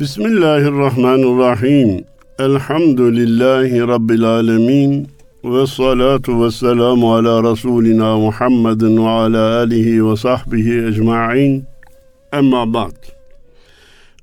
Bismillahirrahmanirrahim. 0.00 2.04
Elhamdülillahi 2.38 3.80
Rabbil 3.80 4.24
alemin. 4.24 5.08
Ve 5.44 5.66
salatu 5.66 6.44
ve 6.44 6.50
selamu 6.50 7.14
ala 7.14 7.52
Resulina 7.52 8.16
Muhammedin 8.16 9.04
ve 9.04 9.08
ala 9.08 9.56
alihi 9.56 10.06
ve 10.06 10.16
sahbihi 10.16 10.86
ecma'in. 10.86 11.64
Emma 12.32 12.74
ba'd. 12.74 12.96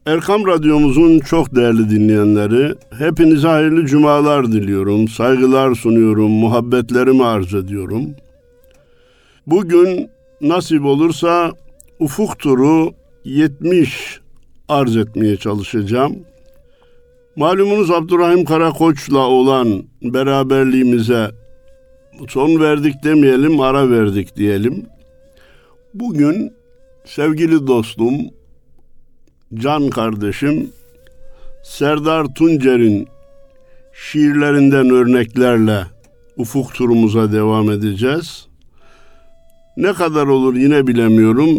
Erkam 0.05 0.47
Radyomuzun 0.47 1.19
çok 1.19 1.55
değerli 1.55 1.89
dinleyenleri, 1.89 2.75
hepinize 2.97 3.47
hayırlı 3.47 3.85
cumalar 3.85 4.51
diliyorum, 4.51 5.07
saygılar 5.07 5.75
sunuyorum, 5.75 6.31
muhabbetlerimi 6.31 7.25
arz 7.25 7.53
ediyorum. 7.53 8.15
Bugün 9.47 10.09
nasip 10.41 10.85
olursa 10.85 11.51
ufuk 11.99 12.39
turu 12.39 12.93
70 13.25 14.24
arz 14.69 14.97
etmeye 14.97 15.37
çalışacağım. 15.37 16.15
Malumunuz 17.35 17.91
Abdurrahim 17.91 18.45
Karakoç'la 18.45 19.19
olan 19.19 19.83
beraberliğimize 20.01 21.31
son 22.29 22.59
verdik 22.59 23.03
demeyelim, 23.03 23.59
ara 23.59 23.89
verdik 23.89 24.35
diyelim. 24.35 24.85
Bugün 25.93 26.53
sevgili 27.05 27.67
dostum, 27.67 28.13
can 29.53 29.89
kardeşim 29.89 30.71
Serdar 31.63 32.25
Tuncer'in 32.35 33.07
şiirlerinden 33.93 34.89
örneklerle 34.89 35.83
ufuk 36.37 36.73
turumuza 36.73 37.31
devam 37.31 37.71
edeceğiz. 37.71 38.47
Ne 39.77 39.93
kadar 39.93 40.27
olur 40.27 40.55
yine 40.55 40.87
bilemiyorum. 40.87 41.49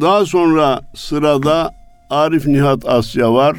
Daha 0.00 0.24
sonra 0.24 0.80
sırada 0.94 1.75
Arif 2.10 2.46
Nihat 2.46 2.88
Asya 2.88 3.34
var. 3.34 3.56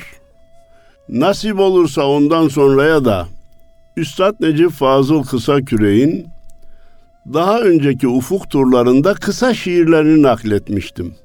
Nasip 1.10 1.60
olursa 1.60 2.08
ondan 2.08 2.48
sonraya 2.48 3.06
da 3.06 3.28
Üstad 3.98 4.36
Necip 4.40 4.72
Fazıl 4.72 5.24
Kısa 5.24 5.62
Küreğin 5.62 6.28
daha 7.34 7.62
önceki 7.62 8.08
ufuk 8.08 8.50
turlarında 8.50 9.14
kısa 9.14 9.54
şiirlerini 9.54 10.22
nakletmiştim. 10.22 11.16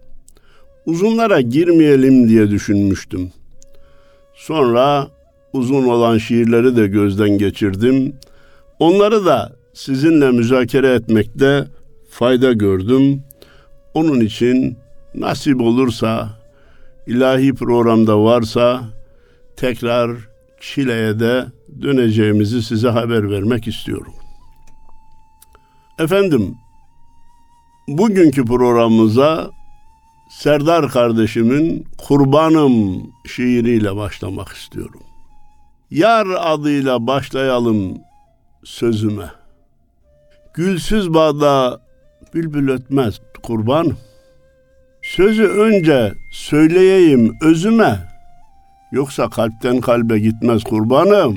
Uzunlara 0.87 1.41
girmeyelim 1.41 2.29
diye 2.29 2.51
düşünmüştüm. 2.51 3.33
Sonra 4.35 5.09
uzun 5.53 5.85
olan 5.85 6.19
şiirleri 6.19 6.77
de 6.77 6.87
gözden 6.87 7.39
geçirdim. 7.39 8.17
Onları 8.79 9.27
da 9.27 9.53
sizinle 9.75 10.31
müzakere 10.31 10.95
etmekte 10.95 11.65
fayda 12.11 12.53
gördüm. 12.53 13.23
Onun 13.95 14.21
için 14.21 14.77
nasip 15.15 15.61
olursa 15.61 16.42
ilahi 17.07 17.55
programda 17.55 18.25
varsa 18.25 18.85
tekrar 19.57 20.11
Çile'ye 20.61 21.21
de 21.21 21.47
döneceğimizi 21.83 22.63
size 22.63 22.89
haber 22.89 23.31
vermek 23.31 23.67
istiyorum. 23.67 24.15
Efendim, 25.99 26.55
bugünkü 27.89 28.45
programımıza 28.45 29.51
Serdar 30.33 30.89
kardeşimin 30.89 31.87
Kurbanım 31.99 33.03
şiiriyle 33.27 33.97
başlamak 33.97 34.49
istiyorum. 34.49 35.01
Yar 35.91 36.27
adıyla 36.39 37.07
başlayalım 37.07 37.99
sözüme. 38.65 39.31
Gülsüz 40.55 41.15
bağda 41.15 41.81
bülbül 42.35 42.69
ötmez 42.73 43.21
kurbanım. 43.43 43.99
Sözü 45.17 45.45
önce 45.45 46.13
söyleyeyim 46.31 47.37
özüme. 47.43 47.99
Yoksa 48.93 49.31
kalpten 49.31 49.81
kalbe 49.81 50.19
gitmez 50.19 50.65
kurbanım. 50.65 51.37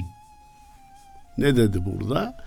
Ne 1.37 1.55
dedi 1.55 1.79
burada? 1.85 2.37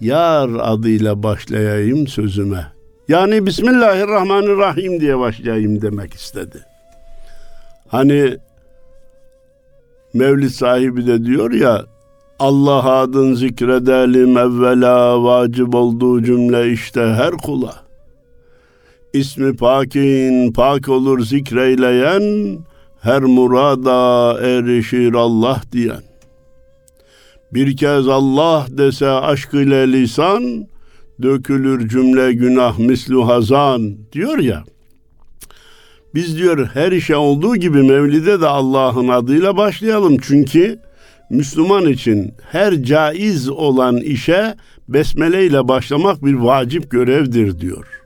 Yar 0.00 0.50
adıyla 0.60 1.22
başlayayım 1.22 2.06
sözüme. 2.06 2.66
Yani 3.08 3.46
Bismillahirrahmanirrahim 3.46 5.00
diye 5.00 5.18
başlayayım 5.18 5.82
demek 5.82 6.14
istedi. 6.14 6.58
Hani 7.88 8.36
Mevlid 10.14 10.50
sahibi 10.50 11.06
de 11.06 11.24
diyor 11.24 11.52
ya 11.52 11.84
Allah 12.38 12.84
adın 12.84 13.34
zikredelim 13.34 14.36
evvela 14.38 15.22
vacip 15.22 15.74
olduğu 15.74 16.22
cümle 16.22 16.72
işte 16.72 17.00
her 17.00 17.30
kula. 17.32 17.89
İsmi 19.12 19.56
pakin 19.56 20.52
pak 20.52 20.88
olur 20.88 21.24
zikreyleyen 21.24 22.58
her 23.00 23.22
murada 23.22 24.38
erişir 24.40 25.14
Allah 25.14 25.62
diyen. 25.72 26.02
Bir 27.54 27.76
kez 27.76 28.08
Allah 28.08 28.66
dese 28.70 29.08
aşk 29.08 29.54
ile 29.54 29.92
lisan 29.92 30.66
dökülür 31.22 31.88
cümle 31.88 32.32
günah 32.32 32.78
mislu 32.78 33.28
hazan 33.28 33.96
diyor 34.12 34.38
ya. 34.38 34.64
Biz 36.14 36.38
diyor 36.38 36.70
her 36.74 36.92
işe 36.92 37.16
olduğu 37.16 37.56
gibi 37.56 37.82
Mevlid'e 37.82 38.40
de 38.40 38.46
Allah'ın 38.46 39.08
adıyla 39.08 39.56
başlayalım. 39.56 40.16
Çünkü 40.22 40.78
Müslüman 41.30 41.86
için 41.86 42.34
her 42.50 42.82
caiz 42.82 43.48
olan 43.48 43.96
işe 43.96 44.54
besmele 44.88 45.46
ile 45.46 45.68
başlamak 45.68 46.24
bir 46.24 46.34
vacip 46.34 46.90
görevdir 46.90 47.60
diyor. 47.60 47.99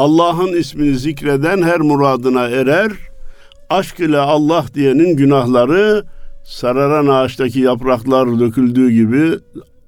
Allah'ın 0.00 0.52
ismini 0.52 0.98
zikreden 0.98 1.62
her 1.62 1.80
muradına 1.80 2.40
erer. 2.48 2.92
Aşk 3.70 4.00
ile 4.00 4.18
Allah 4.18 4.64
diyenin 4.74 5.16
günahları 5.16 6.04
sararan 6.44 7.06
ağaçtaki 7.06 7.60
yapraklar 7.60 8.40
döküldüğü 8.40 8.90
gibi 8.90 9.38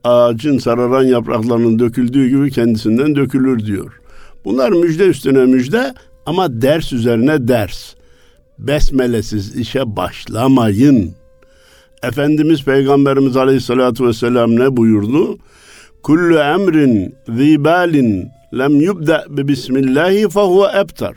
ağacın 0.05 0.59
sararan 0.59 1.03
yapraklarının 1.03 1.78
döküldüğü 1.78 2.28
gibi 2.28 2.50
kendisinden 2.50 3.17
dökülür 3.17 3.67
diyor. 3.67 4.00
Bunlar 4.45 4.71
müjde 4.71 5.06
üstüne 5.06 5.45
müjde 5.45 5.95
ama 6.27 6.62
ders 6.62 6.93
üzerine 6.93 7.49
ders. 7.49 7.94
Besmelesiz 8.59 9.56
işe 9.56 9.97
başlamayın. 9.97 11.15
Efendimiz 12.03 12.65
Peygamberimiz 12.65 13.37
Aleyhisselatü 13.37 14.06
Vesselam 14.06 14.56
ne 14.56 14.77
buyurdu? 14.77 15.39
Kullu 16.03 16.39
emrin 16.39 17.15
zibalin 17.29 18.29
lem 18.58 18.80
yubda 18.80 19.24
bi 19.28 19.48
bismillahi 19.48 20.28
fahuve 20.28 20.78
ebtar. 20.80 21.16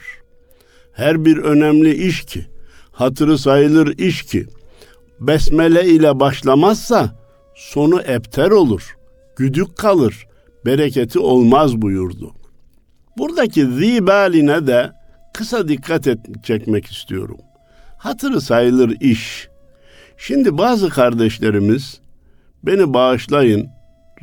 Her 0.94 1.26
bir 1.26 1.38
önemli 1.38 2.08
iş 2.08 2.26
ki, 2.26 2.46
hatırı 2.92 3.38
sayılır 3.38 3.98
iş 3.98 4.22
ki, 4.22 4.46
besmele 5.20 5.86
ile 5.86 6.20
başlamazsa 6.20 7.16
sonu 7.56 8.02
ebter 8.02 8.52
olur, 8.52 8.96
güdük 9.36 9.78
kalır, 9.78 10.28
bereketi 10.66 11.20
olmaz 11.20 11.82
buyurdu. 11.82 12.32
Buradaki 13.18 13.66
zibaline 13.66 14.68
de 14.68 14.92
kısa 15.34 15.68
dikkat 15.68 16.08
et, 16.08 16.20
çekmek 16.44 16.86
istiyorum. 16.86 17.38
Hatırı 17.98 18.42
sayılır 18.42 18.98
iş. 19.02 19.48
Şimdi 20.18 20.58
bazı 20.58 20.90
kardeşlerimiz 20.90 22.00
beni 22.64 22.94
bağışlayın, 22.94 23.68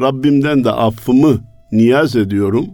Rabbimden 0.00 0.64
de 0.64 0.70
affımı 0.70 1.40
niyaz 1.72 2.16
ediyorum. 2.16 2.66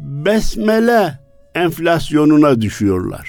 Besmele 0.00 1.18
enflasyonuna 1.54 2.60
düşüyorlar. 2.60 3.28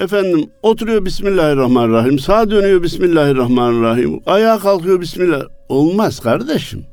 Efendim 0.00 0.50
oturuyor 0.62 1.04
Bismillahirrahmanirrahim. 1.04 2.18
Sağa 2.18 2.50
dönüyor 2.50 2.82
Bismillahirrahmanirrahim. 2.82 4.20
Ayağa 4.26 4.58
kalkıyor 4.58 5.00
Bismillah. 5.00 5.42
Olmaz 5.68 6.20
kardeşim. 6.20 6.84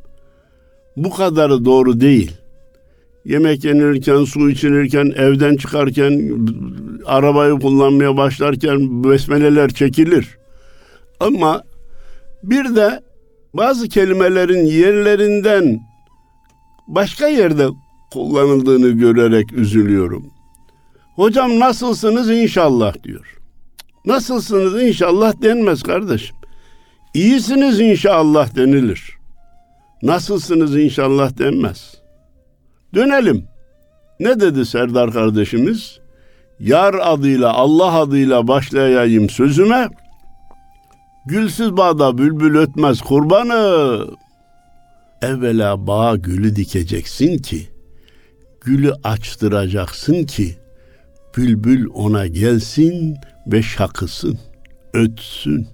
Bu 0.97 1.09
kadarı 1.09 1.66
doğru 1.66 2.01
değil. 2.01 2.31
Yemek 3.25 3.63
yenirken, 3.63 4.23
su 4.23 4.49
içilirken, 4.49 5.13
evden 5.16 5.55
çıkarken, 5.55 6.31
arabayı 7.05 7.53
kullanmaya 7.53 8.17
başlarken 8.17 9.03
besmeleler 9.03 9.69
çekilir. 9.69 10.37
Ama 11.19 11.63
bir 12.43 12.75
de 12.75 12.99
bazı 13.53 13.90
kelimelerin 13.90 14.66
yerlerinden 14.66 15.79
başka 16.87 17.28
yerde 17.28 17.67
kullanıldığını 18.13 18.90
görerek 18.90 19.53
üzülüyorum. 19.53 20.25
Hocam 21.16 21.59
nasılsınız 21.59 22.29
inşallah 22.29 23.03
diyor. 23.03 23.37
Nasılsınız 24.05 24.81
inşallah 24.84 25.41
denmez 25.41 25.84
kardeşim. 25.84 26.35
İyisiniz 27.13 27.79
inşallah 27.79 28.55
denilir. 28.55 29.17
Nasılsınız 30.03 30.78
inşallah 30.78 31.37
denmez. 31.37 31.96
Dönelim. 32.96 33.46
Ne 34.19 34.40
dedi 34.40 34.66
Serdar 34.66 35.11
kardeşimiz? 35.11 35.99
Yar 36.59 36.96
adıyla 37.02 37.53
Allah 37.53 37.93
adıyla 37.99 38.47
başlayayım 38.47 39.29
sözüme. 39.29 39.90
Gülsüz 41.25 41.78
bağda 41.78 42.17
bülbül 42.17 42.58
ötmez 42.58 43.02
kurbanı. 43.02 44.05
Evvela 45.22 45.87
bağa 45.87 46.16
gülü 46.16 46.55
dikeceksin 46.55 47.37
ki, 47.37 47.69
gülü 48.61 48.93
açtıracaksın 49.03 50.23
ki, 50.23 50.55
bülbül 51.37 51.87
ona 51.93 52.28
gelsin 52.28 53.17
ve 53.47 53.63
şakısın. 53.63 54.40
ötsün. 54.93 55.67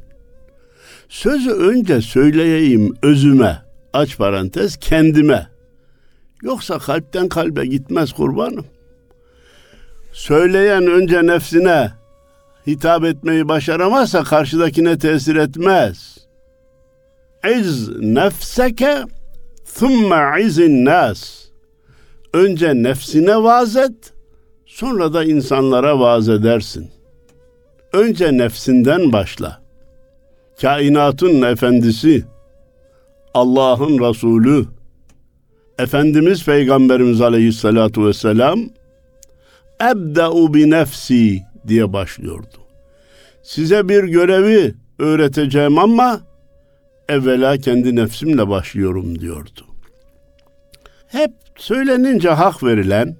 Sözü 1.10 1.51
önce 1.51 2.01
söyleyeyim 2.01 2.94
özüme, 3.04 3.62
aç 3.94 4.18
parantez 4.18 4.78
kendime. 4.78 5.48
Yoksa 6.44 6.80
kalpten 6.80 7.30
kalbe 7.30 7.66
gitmez 7.66 8.13
kurbanım. 8.13 8.66
Söyleyen 10.13 10.88
önce 10.88 11.28
nefsine 11.28 11.92
hitap 12.68 13.04
etmeyi 13.04 13.48
başaramazsa 13.48 14.24
karşıdakine 14.24 14.98
tesir 14.98 15.36
etmez. 15.36 16.18
İz 17.56 17.89
nefseke 18.00 19.04
thumme 19.75 20.42
izin 20.42 20.86
nas. 20.86 21.47
Önce 22.33 22.83
nefsine 22.83 23.44
vaaz 23.44 23.75
et, 23.75 24.13
sonra 24.65 25.13
da 25.13 25.24
insanlara 25.24 26.00
vaaz 26.00 26.29
edersin. 26.29 26.91
Önce 27.94 28.38
nefsinden 28.38 29.13
başla. 29.13 29.62
Kainatın 30.62 31.41
efendisi, 31.41 32.25
Allah'ın 33.33 34.00
Resulü, 34.00 34.65
Efendimiz 35.79 36.45
Peygamberimiz 36.45 37.21
Aleyhisselatu 37.21 38.07
Vesselam, 38.07 38.59
Ebde'u 39.91 40.53
bi 40.53 40.69
nefsi 40.69 41.44
diye 41.68 41.94
başlıyordu. 41.94 42.57
Size 43.44 43.89
bir 43.89 44.03
görevi 44.03 44.75
öğreteceğim 45.00 45.77
ama 45.77 46.21
evvela 47.09 47.57
kendi 47.57 47.95
nefsimle 47.95 48.50
başlıyorum 48.50 49.19
diyordu. 49.19 49.65
Hep 51.07 51.31
söylenince 51.57 52.30
hak 52.30 52.63
verilen, 52.63 53.18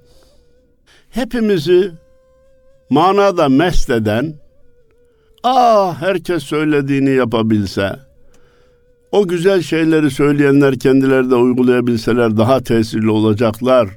hepimizi 1.10 1.92
manada 2.89 3.50
mest 3.50 3.89
eden, 3.89 4.34
ah 5.44 6.01
herkes 6.01 6.44
söylediğini 6.44 7.10
yapabilse, 7.10 8.00
o 9.12 9.28
güzel 9.28 9.62
şeyleri 9.62 10.12
söyleyenler 10.12 10.80
kendileri 10.80 11.30
de 11.30 11.36
uygulayabilseler 11.36 12.38
daha 12.38 12.63
tesirli 12.63 13.10
olacaklar 13.10 13.89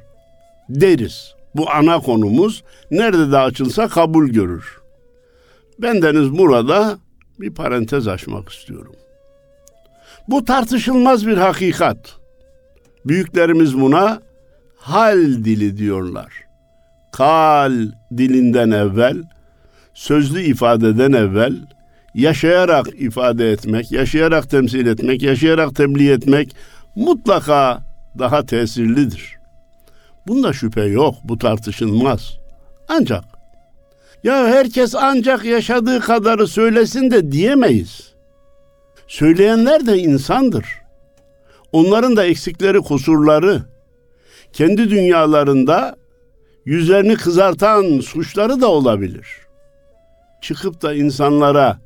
deriz. 0.68 1.34
Bu 1.54 1.70
ana 1.70 1.98
konumuz 1.98 2.64
nerede 2.90 3.32
de 3.32 3.38
açılsa 3.38 3.88
kabul 3.88 4.28
görür. 4.28 4.80
Bendeniz 5.78 6.38
burada 6.38 6.98
bir 7.40 7.54
parantez 7.54 8.08
açmak 8.08 8.48
istiyorum. 8.48 8.94
Bu 10.28 10.44
tartışılmaz 10.44 11.26
bir 11.26 11.36
hakikat. 11.36 12.16
Büyüklerimiz 13.04 13.80
buna 13.80 14.22
hal 14.80 15.18
dili 15.18 15.76
diyorlar. 15.76 16.32
Kal 17.12 17.72
dilinden 18.16 18.70
evvel, 18.70 19.22
sözlü 19.94 20.40
ifadeden 20.40 21.12
evvel, 21.12 21.56
yaşayarak 22.14 22.86
ifade 22.98 23.52
etmek, 23.52 23.92
yaşayarak 23.92 24.50
temsil 24.50 24.86
etmek, 24.86 25.22
yaşayarak 25.22 25.76
tebliğ 25.76 26.10
etmek 26.10 26.56
mutlaka 26.94 27.82
daha 28.18 28.46
tesirlidir. 28.46 29.38
Bunda 30.26 30.52
şüphe 30.52 30.84
yok, 30.84 31.14
bu 31.24 31.38
tartışılmaz. 31.38 32.36
Ancak 32.88 33.24
ya 34.24 34.46
herkes 34.46 34.94
ancak 34.94 35.44
yaşadığı 35.44 36.00
kadarı 36.00 36.46
söylesin 36.46 37.10
de 37.10 37.32
diyemeyiz. 37.32 38.14
Söyleyenler 39.08 39.86
de 39.86 39.98
insandır. 39.98 40.66
Onların 41.72 42.16
da 42.16 42.24
eksikleri, 42.24 42.78
kusurları, 42.78 43.62
kendi 44.52 44.90
dünyalarında 44.90 45.96
yüzlerini 46.64 47.16
kızartan 47.16 48.00
suçları 48.00 48.60
da 48.60 48.68
olabilir. 48.68 49.26
Çıkıp 50.40 50.82
da 50.82 50.94
insanlara 50.94 51.78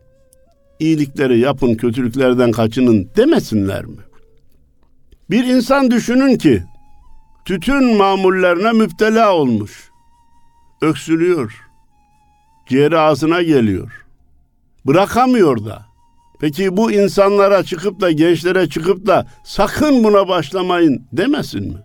iyilikleri 0.79 1.39
yapın, 1.39 1.75
kötülüklerden 1.75 2.53
kaçının 2.53 3.11
demesinler 3.17 3.85
mi? 3.85 4.01
Bir 5.31 5.45
insan 5.45 5.91
düşünün 5.91 6.39
ki 6.39 6.63
tütün 7.45 7.97
mamullerine 7.97 8.73
müptela 8.73 9.35
olmuş. 9.35 9.91
Öksürüyor. 10.83 11.61
Ciğeri 12.69 12.99
ağzına 12.99 13.43
geliyor. 13.43 14.07
Bırakamıyor 14.87 15.65
da. 15.65 15.87
Peki 16.41 16.77
bu 16.77 16.93
insanlara 16.93 17.63
çıkıp 17.63 18.01
da 18.01 18.11
gençlere 18.11 18.69
çıkıp 18.69 19.07
da 19.07 19.27
sakın 19.45 20.05
buna 20.05 20.29
başlamayın 20.29 21.07
demesin 21.13 21.73
mi? 21.73 21.79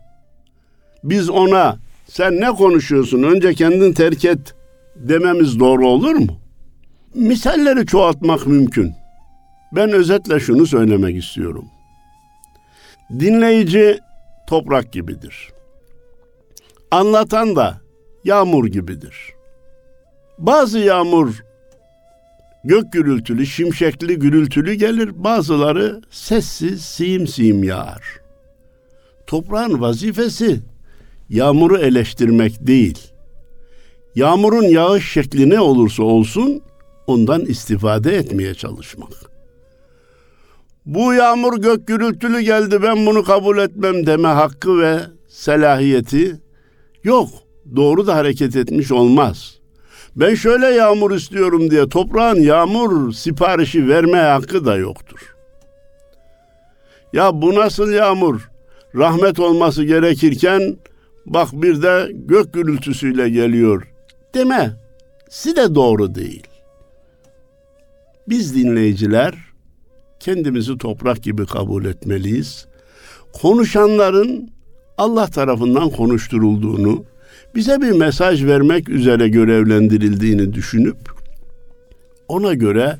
Biz 1.03 1.29
ona 1.29 1.77
sen 2.07 2.41
ne 2.41 2.47
konuşuyorsun 2.51 3.23
önce 3.23 3.53
kendin 3.53 3.93
terk 3.93 4.25
et 4.25 4.55
dememiz 4.95 5.59
doğru 5.59 5.87
olur 5.87 6.15
mu? 6.15 6.39
Misalleri 7.13 7.85
çoğaltmak 7.85 8.47
mümkün. 8.47 8.93
Ben 9.71 9.91
özetle 9.91 10.39
şunu 10.39 10.65
söylemek 10.65 11.23
istiyorum. 11.23 11.65
Dinleyici 13.19 13.99
toprak 14.47 14.93
gibidir. 14.93 15.49
Anlatan 16.91 17.55
da 17.55 17.81
yağmur 18.23 18.67
gibidir. 18.67 19.15
Bazı 20.37 20.79
yağmur 20.79 21.43
gök 22.63 22.93
gürültülü, 22.93 23.45
şimşekli, 23.45 24.19
gürültülü 24.19 24.73
gelir. 24.73 25.23
Bazıları 25.23 26.01
sessiz, 26.11 26.81
sim 26.81 27.27
sim 27.27 27.63
yağar. 27.63 28.19
Toprağın 29.27 29.81
vazifesi 29.81 30.59
yağmuru 31.29 31.77
eleştirmek 31.77 32.67
değil. 32.67 32.97
Yağmurun 34.15 34.63
yağış 34.63 35.11
şekli 35.11 35.49
ne 35.49 35.59
olursa 35.59 36.03
olsun 36.03 36.61
ondan 37.07 37.45
istifade 37.45 38.15
etmeye 38.15 38.53
çalışmak. 38.53 39.11
Bu 40.85 41.13
yağmur 41.13 41.57
gök 41.57 41.87
gürültülü 41.87 42.41
geldi 42.41 42.83
ben 42.83 43.05
bunu 43.05 43.23
kabul 43.23 43.57
etmem 43.57 44.05
deme 44.05 44.27
hakkı 44.27 44.79
ve 44.79 44.99
selahiyeti 45.27 46.41
yok. 47.03 47.29
Doğru 47.75 48.07
da 48.07 48.15
hareket 48.15 48.55
etmiş 48.55 48.91
olmaz. 48.91 49.59
Ben 50.15 50.35
şöyle 50.35 50.65
yağmur 50.65 51.11
istiyorum 51.11 51.71
diye 51.71 51.89
toprağın 51.89 52.39
yağmur 52.39 53.13
siparişi 53.13 53.87
verme 53.87 54.17
hakkı 54.17 54.65
da 54.65 54.75
yoktur. 54.75 55.35
Ya 57.13 57.41
bu 57.41 57.55
nasıl 57.55 57.91
yağmur? 57.91 58.49
Rahmet 58.95 59.39
olması 59.39 59.83
gerekirken 59.83 60.77
bak 61.25 61.49
bir 61.53 61.81
de 61.81 62.11
gök 62.13 62.53
gürültüsüyle 62.53 63.29
geliyor 63.29 63.87
deme. 64.35 64.71
Si 65.29 65.55
de 65.55 65.75
doğru 65.75 66.15
değil. 66.15 66.47
Biz 68.29 68.55
dinleyiciler 68.55 69.35
kendimizi 70.19 70.77
toprak 70.77 71.23
gibi 71.23 71.45
kabul 71.45 71.85
etmeliyiz. 71.85 72.67
Konuşanların 73.33 74.49
Allah 74.97 75.27
tarafından 75.27 75.89
konuşturulduğunu, 75.89 77.05
bize 77.55 77.81
bir 77.81 77.91
mesaj 77.91 78.45
vermek 78.45 78.89
üzere 78.89 79.29
görevlendirildiğini 79.29 80.53
düşünüp 80.53 80.97
ona 82.27 82.53
göre 82.53 82.97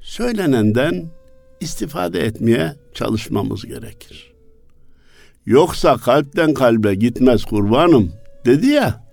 söylenenden 0.00 1.04
istifade 1.60 2.20
etmeye 2.20 2.74
çalışmamız 2.94 3.66
gerekir. 3.66 4.33
Yoksa 5.46 5.96
kalpten 5.96 6.54
kalbe 6.54 6.94
gitmez 6.94 7.44
kurbanım 7.44 8.12
dedi 8.44 8.66
ya. 8.66 9.04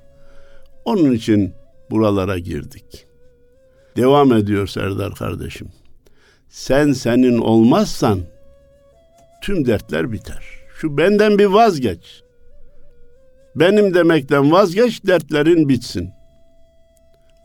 Onun 0.86 1.12
için 1.12 1.54
buralara 1.90 2.38
girdik. 2.40 3.06
Devam 3.98 4.34
ediyor 4.34 4.68
Serdar 4.68 5.16
kardeşim. 5.16 5.68
Sen 6.50 6.92
senin 6.92 7.38
olmazsan 7.38 8.20
tüm 9.42 9.66
dertler 9.68 10.12
biter. 10.12 10.46
Şu 10.78 10.98
benden 10.98 11.40
bir 11.40 11.46
vazgeç. 11.46 12.22
Benim 13.56 13.94
demekten 13.94 14.52
vazgeç 14.52 15.06
dertlerin 15.08 15.70
bitsin. 15.70 16.10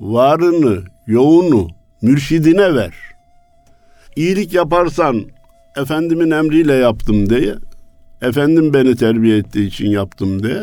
Varını, 0.00 0.84
yoğunu 1.06 1.68
mürşidine 2.02 2.74
ver. 2.74 2.94
İyilik 4.16 4.54
yaparsan 4.54 5.24
efendimin 5.76 6.30
emriyle 6.30 6.72
yaptım 6.72 7.30
diye, 7.30 7.54
efendim 8.22 8.74
beni 8.74 8.96
terbiye 8.96 9.38
ettiği 9.38 9.66
için 9.66 9.90
yaptım 9.90 10.42
diye. 10.42 10.62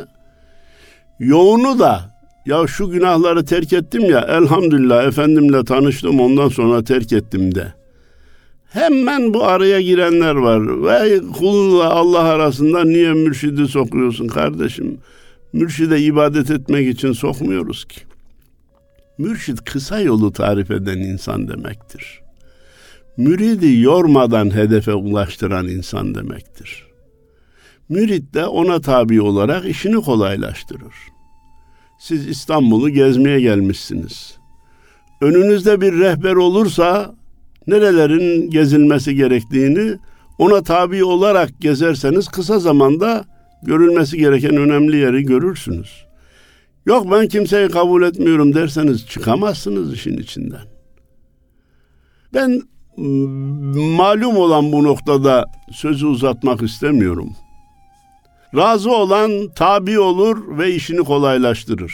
Yoğunu 1.19 1.79
da 1.79 2.13
ya 2.45 2.67
şu 2.67 2.89
günahları 2.89 3.45
terk 3.45 3.73
ettim 3.73 4.05
ya 4.05 4.19
elhamdülillah 4.19 5.07
efendimle 5.07 5.65
tanıştım 5.65 6.19
ondan 6.19 6.49
sonra 6.49 6.83
terk 6.83 7.13
ettim 7.13 7.55
de. 7.55 7.73
Hemen 8.69 9.33
bu 9.33 9.43
araya 9.43 9.81
girenler 9.81 10.35
var. 10.35 10.83
Ve 10.83 11.19
kulla 11.39 11.89
Allah 11.89 12.23
arasında 12.23 12.83
niye 12.83 13.13
mürşidi 13.13 13.67
sokuyorsun 13.67 14.27
kardeşim? 14.27 14.97
Mürşide 15.53 15.99
ibadet 15.99 16.51
etmek 16.51 16.87
için 16.95 17.11
sokmuyoruz 17.13 17.85
ki. 17.85 18.01
Mürşid 19.17 19.57
kısa 19.57 19.99
yolu 19.99 20.31
tarif 20.33 20.71
eden 20.71 20.97
insan 20.97 21.47
demektir. 21.47 22.21
Müridi 23.17 23.79
yormadan 23.79 24.55
hedefe 24.55 24.93
ulaştıran 24.93 25.67
insan 25.67 26.15
demektir. 26.15 26.92
Mürit 27.89 28.33
de 28.33 28.45
ona 28.45 28.81
tabi 28.81 29.21
olarak 29.21 29.65
işini 29.65 30.01
kolaylaştırır. 30.01 30.93
Siz 31.99 32.27
İstanbul'u 32.27 32.89
gezmeye 32.89 33.41
gelmişsiniz. 33.41 34.37
Önünüzde 35.21 35.81
bir 35.81 35.99
rehber 35.99 36.35
olursa 36.35 37.15
nerelerin 37.67 38.49
gezilmesi 38.49 39.15
gerektiğini 39.15 39.97
ona 40.37 40.63
tabi 40.63 41.03
olarak 41.03 41.61
gezerseniz 41.61 42.27
kısa 42.27 42.59
zamanda 42.59 43.25
görülmesi 43.63 44.17
gereken 44.17 44.57
önemli 44.57 44.97
yeri 44.97 45.23
görürsünüz. 45.23 46.05
Yok 46.85 47.11
ben 47.11 47.27
kimseyi 47.27 47.69
kabul 47.69 48.03
etmiyorum 48.03 48.55
derseniz 48.55 49.07
çıkamazsınız 49.07 49.93
işin 49.93 50.17
içinden. 50.17 50.61
Ben 52.33 52.61
malum 53.97 54.37
olan 54.37 54.71
bu 54.71 54.83
noktada 54.83 55.45
sözü 55.71 56.05
uzatmak 56.05 56.61
istemiyorum. 56.61 57.29
Razı 58.55 58.91
olan 58.91 59.47
tabi 59.55 59.99
olur 59.99 60.57
ve 60.57 60.71
işini 60.71 60.99
kolaylaştırır. 60.99 61.93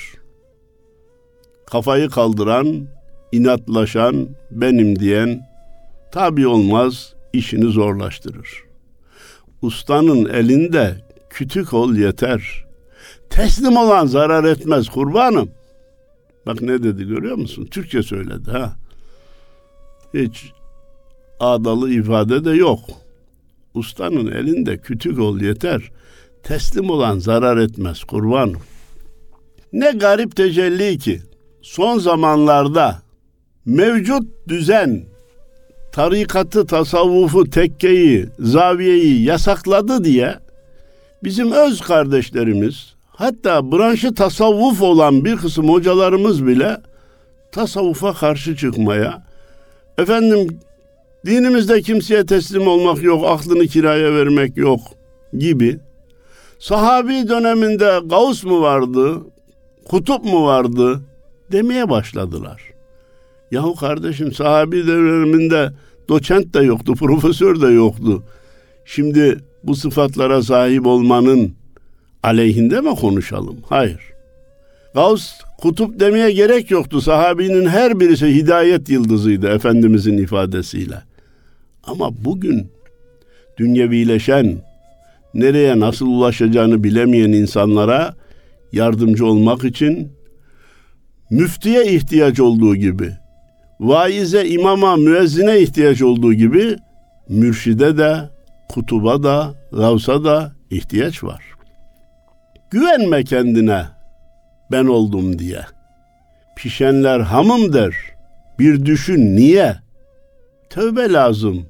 Kafayı 1.66 2.10
kaldıran, 2.10 2.88
inatlaşan, 3.32 4.30
benim 4.52 5.00
diyen 5.00 5.48
tabi 6.12 6.48
olmaz, 6.48 7.14
işini 7.34 7.66
zorlaştırır. 7.72 8.64
Ustanın 9.62 10.26
elinde 10.26 10.96
kütük 11.30 11.74
ol 11.74 11.96
yeter. 11.96 12.66
Teslim 13.30 13.78
olan 13.78 14.06
zarar 14.06 14.44
etmez 14.44 14.90
kurbanım. 14.90 15.50
Bak 16.46 16.62
ne 16.62 16.84
dedi 16.84 17.08
görüyor 17.08 17.36
musun? 17.36 17.66
Türkçe 17.72 18.04
söyledi 18.04 18.52
ha. 18.52 18.76
Hiç 20.14 20.52
adalı 21.40 21.92
ifade 21.92 22.46
de 22.46 22.52
yok. 22.52 22.80
Ustanın 23.74 24.32
elinde 24.32 24.78
kütük 24.78 25.20
ol 25.20 25.40
yeter. 25.40 25.92
Teslim 26.44 26.90
olan 26.90 27.20
zarar 27.20 27.58
etmez 27.58 28.04
kurbanım. 28.04 28.62
Ne 29.74 29.92
garip 29.92 30.36
tecelli 30.36 30.98
ki 30.98 31.22
son 31.62 32.00
zamanlarda 32.00 33.02
mevcut 33.66 34.24
düzen 34.48 35.04
tarikatı, 35.92 36.68
tasavvufu, 36.68 37.50
tekkeyi, 37.50 38.26
zaviyeyi 38.40 39.24
yasakladı 39.24 40.04
diye 40.04 40.36
bizim 41.24 41.52
öz 41.52 41.82
kardeşlerimiz 41.82 42.94
hatta 43.08 43.72
branşı 43.72 44.14
tasavvuf 44.14 44.82
olan 44.82 45.26
bir 45.26 45.38
kısım 45.38 45.70
hocalarımız 45.70 46.48
bile 46.48 46.78
tasavvufa 47.52 48.14
karşı 48.14 48.56
çıkmaya 48.56 49.24
efendim 49.98 50.60
dinimizde 51.26 51.82
kimseye 51.82 52.26
teslim 52.26 52.68
olmak 52.68 53.04
yok, 53.04 53.26
aklını 53.28 53.68
kiraya 53.68 54.14
vermek 54.14 54.58
yok 54.58 54.82
gibi 55.38 55.80
sahabi 56.60 57.30
döneminde 57.30 58.00
Gavs 58.06 58.44
mu 58.44 58.62
vardı, 58.62 59.22
kutup 59.86 60.24
mu 60.24 60.46
vardı 60.46 61.02
demeye 61.52 61.90
başladılar. 61.90 62.62
Yahu 63.52 63.76
kardeşim 63.76 64.34
sahabi 64.34 64.88
döneminde 64.88 65.72
doçent 66.10 66.54
de 66.54 66.60
yoktu, 66.60 66.94
profesör 67.00 67.62
de 67.62 67.68
yoktu. 67.68 68.24
Şimdi 68.86 69.40
bu 69.64 69.76
sıfatlara 69.76 70.42
sahip 70.44 70.86
olmanın 70.86 71.56
aleyhinde 72.24 72.82
mi 72.82 72.96
konuşalım? 72.96 73.58
Hayır. 73.70 74.00
Gavs 74.94 75.32
kutup 75.62 76.00
demeye 76.00 76.32
gerek 76.32 76.72
yoktu. 76.72 77.02
Sahabinin 77.02 77.66
her 77.66 78.00
birisi 78.00 78.36
hidayet 78.36 78.90
yıldızıydı 78.90 79.48
Efendimizin 79.48 80.18
ifadesiyle. 80.18 81.02
Ama 81.84 82.10
bugün 82.26 82.72
dünyevileşen, 83.58 84.58
nereye 85.34 85.80
nasıl 85.80 86.08
ulaşacağını 86.08 86.84
bilemeyen 86.84 87.32
insanlara 87.32 88.16
yardımcı 88.72 89.26
olmak 89.26 89.64
için 89.64 90.12
müftiye 91.30 91.86
ihtiyaç 91.94 92.40
olduğu 92.40 92.76
gibi, 92.76 93.12
vaize, 93.80 94.48
imama, 94.48 94.96
müezzine 94.96 95.60
ihtiyaç 95.60 96.02
olduğu 96.02 96.34
gibi 96.34 96.76
mürşide 97.30 97.98
de, 97.98 98.30
kutuba 98.70 99.24
da, 99.24 99.54
gavsa 99.72 100.24
da 100.24 100.52
ihtiyaç 100.70 101.24
var. 101.24 101.44
Güvenme 102.72 103.24
kendine 103.24 103.86
ben 104.72 104.86
oldum 104.86 105.40
diye. 105.40 105.62
Pişenler 106.56 107.20
hamım 107.20 107.74
der. 107.74 107.96
Bir 108.60 108.86
düşün 108.86 109.36
niye? 109.36 109.76
Tövbe 110.70 111.14
lazım 111.14 111.66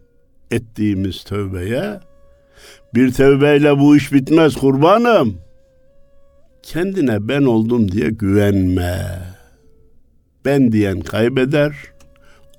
ettiğimiz 0.52 1.24
tövbeye. 1.24 2.00
Bir 2.96 3.14
tövbeyle 3.14 3.80
bu 3.80 3.96
iş 3.96 4.14
bitmez 4.14 4.56
kurbanım. 4.56 5.38
Kendine 6.64 7.28
ben 7.28 7.42
oldum 7.42 7.92
diye 7.92 8.10
güvenme. 8.10 9.20
Ben 10.46 10.72
diyen 10.72 11.00
kaybeder, 11.00 11.76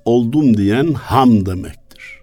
oldum 0.05 0.57
diyen 0.57 0.93
ham 0.93 1.45
demektir. 1.45 2.19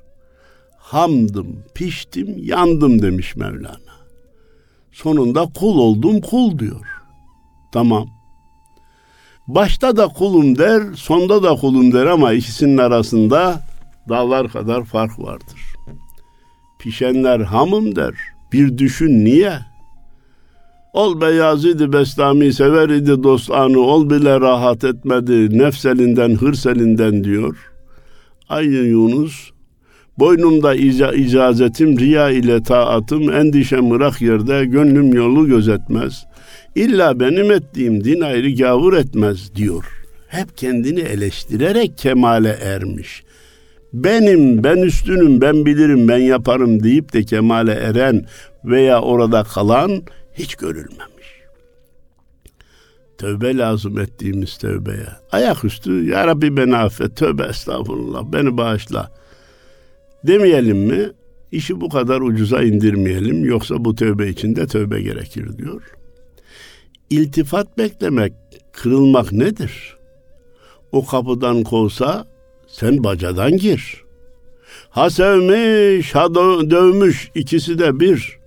Hamdım, 0.78 1.64
piştim, 1.74 2.34
yandım 2.38 3.02
demiş 3.02 3.36
Mevlana. 3.36 3.78
Sonunda 4.92 5.46
kul 5.54 5.78
oldum 5.78 6.20
kul 6.20 6.58
diyor. 6.58 6.86
Tamam. 7.72 8.08
Başta 9.46 9.96
da 9.96 10.08
kulum 10.08 10.58
der, 10.58 10.82
sonda 10.94 11.42
da 11.42 11.56
kulum 11.56 11.92
der 11.92 12.06
ama 12.06 12.32
ikisinin 12.32 12.78
arasında 12.78 13.62
dağlar 14.08 14.48
kadar 14.48 14.84
fark 14.84 15.18
vardır. 15.18 15.57
Pişenler 16.78 17.40
hamım 17.40 17.97
der. 17.97 18.14
Bir 18.52 18.78
düşün 18.78 19.25
niye? 19.25 19.52
Ol 20.92 21.20
Beyazid-i 21.20 21.92
Bestami 21.92 22.52
sever 22.52 22.88
idi 22.88 23.23
dostanı, 23.23 23.78
ol 23.78 24.11
bile 24.11 24.40
rahat 24.40 24.85
etmedi, 24.85 25.58
nefselinden, 25.58 26.35
hırselinden 26.35 27.25
diyor. 27.25 27.56
Aynı 28.49 28.75
Yunus, 28.75 29.50
boynumda 30.18 30.75
ica, 30.75 31.12
icazetim, 31.12 31.99
riya 31.99 32.30
ile 32.30 32.62
taatım, 32.62 33.32
endişem 33.32 33.92
ırak 33.92 34.23
yerde, 34.23 34.64
gönlüm 34.64 35.14
yolu 35.14 35.47
gözetmez. 35.47 36.25
İlla 36.75 37.20
benim 37.20 37.50
ettiğim 37.50 38.04
din 38.04 38.20
ayrı 38.20 38.54
gavur 38.54 38.92
etmez 38.92 39.54
diyor. 39.54 39.85
Hep 40.28 40.56
kendini 40.56 41.00
eleştirerek 41.00 41.99
kemale 41.99 42.58
ermiş. 42.62 43.23
Benim, 43.92 44.64
ben 44.64 44.76
üstünüm, 44.76 45.40
ben 45.40 45.66
bilirim, 45.66 46.09
ben 46.09 46.18
yaparım 46.18 46.83
deyip 46.83 47.12
de 47.12 47.23
kemale 47.23 47.73
eren 47.73 48.26
veya 48.64 49.00
orada 49.02 49.45
kalan 49.45 50.02
hiç 50.35 50.54
görülmemiş. 50.54 51.28
Tövbe 53.18 53.57
lazım 53.57 53.99
ettiğimiz 53.99 54.59
tövbeye. 54.59 55.09
Ayaküstü 55.33 56.04
ya 56.04 56.26
Rabbi 56.26 56.57
beni 56.57 56.76
affet, 56.76 57.16
tövbe 57.16 57.42
estağfurullah, 57.42 58.25
beni 58.33 58.57
bağışla. 58.57 59.12
Demeyelim 60.26 60.78
mi? 60.78 61.11
İşi 61.52 61.80
bu 61.80 61.88
kadar 61.88 62.21
ucuza 62.21 62.62
indirmeyelim 62.62 63.45
yoksa 63.45 63.85
bu 63.85 63.95
tövbe 63.95 64.28
içinde 64.28 64.66
tövbe 64.66 65.02
gerekir 65.02 65.59
diyor. 65.59 65.83
İltifat 67.11 67.78
beklemek, 67.78 68.33
kırılmak 68.73 69.33
nedir? 69.33 69.97
O 70.92 71.07
kapıdan 71.07 71.62
kovsa 71.62 72.26
sen 72.68 73.04
bacadan 73.04 73.56
gir. 73.56 74.04
Ha 74.90 75.10
sevmiş, 75.10 76.14
ha 76.14 76.34
dövmüş 76.34 77.30
ikisi 77.34 77.78
de 77.78 78.00
bir. 78.00 78.38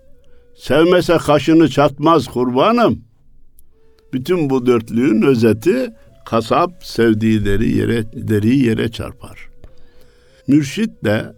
Sevmese 0.55 1.17
kaşını 1.17 1.69
çatmaz 1.69 2.27
kurbanım. 2.27 3.03
Bütün 4.13 4.49
bu 4.49 4.65
dörtlüğün 4.65 5.21
özeti 5.21 5.93
kasap 6.25 6.85
sevdiği 6.85 7.45
deri 7.45 7.77
yere, 7.77 8.03
deriyi 8.13 8.65
yere 8.65 8.91
çarpar. 8.91 9.49
Mürşit 10.47 11.03
de 11.03 11.33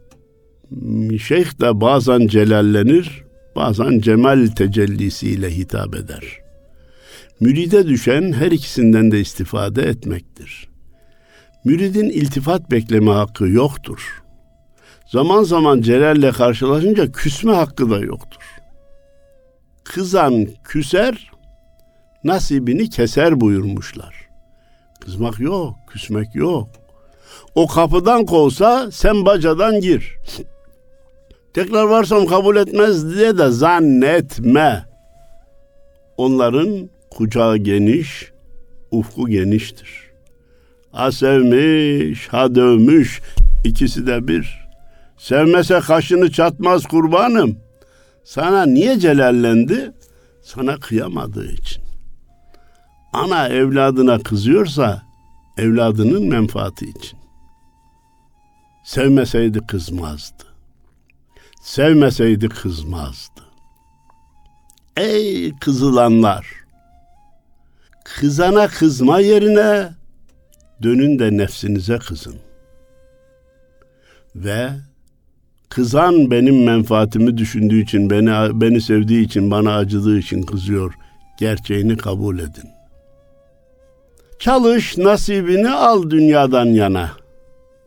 şeyh 1.20 1.62
de 1.62 1.82
bazen 1.82 2.28
celallenir, 2.28 3.24
bazen 3.56 4.00
cemal 4.00 4.48
tecellisiyle 4.48 5.58
hitap 5.58 5.96
eder. 5.96 6.24
Müride 7.40 7.88
düşen 7.88 8.32
her 8.32 8.52
ikisinden 8.52 9.12
de 9.12 9.20
istifade 9.20 9.82
etmektir. 9.82 10.73
Müridin 11.66 12.10
iltifat 12.10 12.72
bekleme 12.72 13.12
hakkı 13.12 13.48
yoktur. 13.48 14.24
Zaman 15.06 15.44
zaman 15.44 15.82
celalle 15.82 16.32
karşılaşınca 16.32 17.12
küsme 17.12 17.54
hakkı 17.54 17.90
da 17.90 18.00
yoktur. 18.00 18.42
Kızan 19.84 20.48
küser, 20.64 21.32
nasibini 22.24 22.90
keser 22.90 23.42
buyurmuşlar. 23.42 24.30
Kızmak 25.00 25.40
yok, 25.40 25.76
küsmek 25.88 26.36
yok. 26.36 26.70
O 27.56 27.68
kapıdan 27.68 28.26
kovsa 28.26 28.92
sen 28.92 29.26
bacadan 29.26 29.82
gir. 29.82 30.18
Tekrar 31.54 31.84
varsam 31.84 32.26
kabul 32.26 32.56
etmez 32.56 33.16
diye 33.16 33.38
de 33.38 33.50
zannetme. 33.50 34.86
Onların 36.18 36.90
kucağı 37.10 37.58
geniş, 37.58 38.32
ufku 38.92 39.28
geniştir. 39.28 40.03
Ha 40.94 41.12
sevmiş, 41.12 42.28
ha 42.28 42.56
dövmüş, 42.56 43.22
ikisi 43.64 44.08
de 44.08 44.28
bir. 44.28 44.64
Sevmese 45.18 45.80
kaşını 45.80 46.32
çatmaz 46.32 46.86
kurbanım. 46.86 47.58
Sana 48.24 48.66
niye 48.66 49.00
celallendi? 49.00 49.92
Sana 50.44 50.78
kıyamadığı 50.78 51.52
için. 51.52 51.84
Ana 53.14 53.48
evladına 53.48 54.20
kızıyorsa 54.20 55.02
evladının 55.58 56.24
menfaati 56.28 56.86
için. 56.86 57.20
Sevmeseydi 58.86 59.60
kızmazdı. 59.68 60.44
Sevmeseydi 61.62 62.50
kızmazdı. 62.50 63.42
Ey 64.98 65.56
kızılanlar! 65.60 66.48
Kızana 68.06 68.68
kızma 68.68 69.20
yerine 69.20 69.90
dönün 70.84 71.20
de 71.20 71.38
nefsinize 71.38 71.98
kızın. 71.98 72.36
Ve 74.36 74.70
kızan 75.70 76.32
benim 76.32 76.64
menfaatimi 76.64 77.38
düşündüğü 77.38 77.84
için, 77.84 78.10
beni 78.10 78.62
beni 78.62 78.82
sevdiği 78.82 79.26
için, 79.26 79.52
bana 79.52 79.76
acıdığı 79.76 80.20
için 80.20 80.42
kızıyor. 80.42 80.94
Gerçeğini 81.40 81.98
kabul 81.98 82.40
edin. 82.40 82.70
Çalış, 84.40 84.98
nasibini 84.98 85.70
al 85.70 86.10
dünyadan 86.10 86.66
yana. 86.66 87.12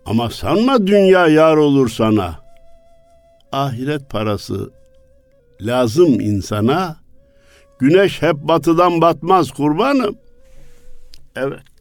Ama 0.07 0.31
sanma 0.31 0.87
dünya 0.87 1.27
yar 1.27 1.57
olur 1.57 1.89
sana. 1.89 2.41
Ahiret 3.53 4.11
parası 4.11 4.71
lazım 5.61 6.21
insana. 6.21 6.97
Güneş 7.79 8.23
hep 8.23 8.37
batıdan 8.37 9.01
batmaz 9.01 9.51
kurbanım. 9.51 10.19
Evet. 11.37 11.76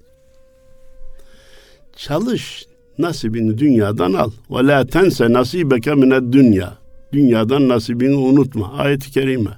Çalış, 1.96 2.66
nasibini 2.98 3.58
dünyadan 3.58 4.14
al. 4.14 4.32
Ve 4.52 4.68
la 4.68 4.86
tense 4.86 5.34
nasibeke 5.34 5.96
mined 5.96 6.34
dünya. 6.34 6.78
Dünyadan 7.14 7.70
nasibini 7.70 8.16
unutma. 8.16 8.74
Ayet-i 8.78 9.12
kerime. 9.12 9.52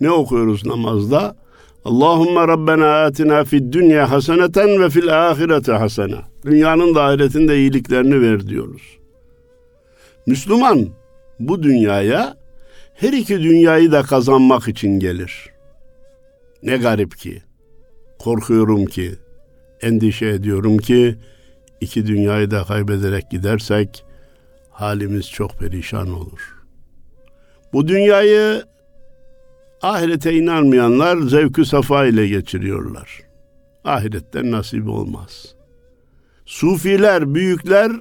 Ne 0.00 0.10
okuyoruz 0.10 0.66
namazda? 0.66 1.36
Allahümme 1.84 2.48
Rabbena 2.48 3.04
atina 3.04 3.44
fid 3.44 3.72
dünya 3.72 4.10
haseneten 4.10 4.82
ve 4.82 4.90
fil 4.90 5.30
ahirete 5.30 5.72
hasene. 5.72 6.16
Dünyanın 6.44 6.94
da 6.94 7.04
ahiretinde 7.04 7.58
iyiliklerini 7.58 8.20
ver 8.20 8.46
diyoruz. 8.46 8.82
Müslüman 10.26 10.88
bu 11.40 11.62
dünyaya 11.62 12.36
her 12.94 13.12
iki 13.12 13.42
dünyayı 13.42 13.92
da 13.92 14.02
kazanmak 14.02 14.68
için 14.68 14.98
gelir. 14.98 15.50
Ne 16.62 16.76
garip 16.76 17.18
ki, 17.18 17.42
korkuyorum 18.18 18.84
ki, 18.84 19.12
endişe 19.82 20.26
ediyorum 20.26 20.78
ki 20.78 21.16
iki 21.80 22.06
dünyayı 22.06 22.50
da 22.50 22.64
kaybederek 22.64 23.30
gidersek 23.30 24.04
halimiz 24.70 25.30
çok 25.30 25.52
perişan 25.58 26.12
olur. 26.12 26.56
Bu 27.72 27.88
dünyayı 27.88 28.62
ahirete 29.82 30.34
inanmayanlar 30.34 31.18
zevkü 31.18 31.64
safa 31.64 32.06
ile 32.06 32.28
geçiriyorlar. 32.28 33.20
Ahiretten 33.84 34.50
nasip 34.50 34.88
olmaz. 34.88 35.54
Sufiler, 36.46 37.34
büyükler 37.34 37.92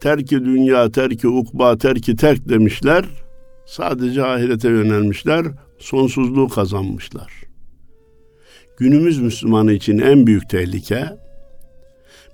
terki 0.00 0.44
dünya, 0.44 0.90
terki 0.92 1.28
ukba, 1.28 1.78
terki 1.78 2.16
terk 2.16 2.48
demişler. 2.48 3.04
Sadece 3.66 4.24
ahirete 4.24 4.68
yönelmişler, 4.68 5.46
sonsuzluğu 5.78 6.48
kazanmışlar. 6.48 7.47
Günümüz 8.78 9.18
Müslümanı 9.18 9.72
için 9.72 9.98
en 9.98 10.26
büyük 10.26 10.50
tehlike 10.50 11.16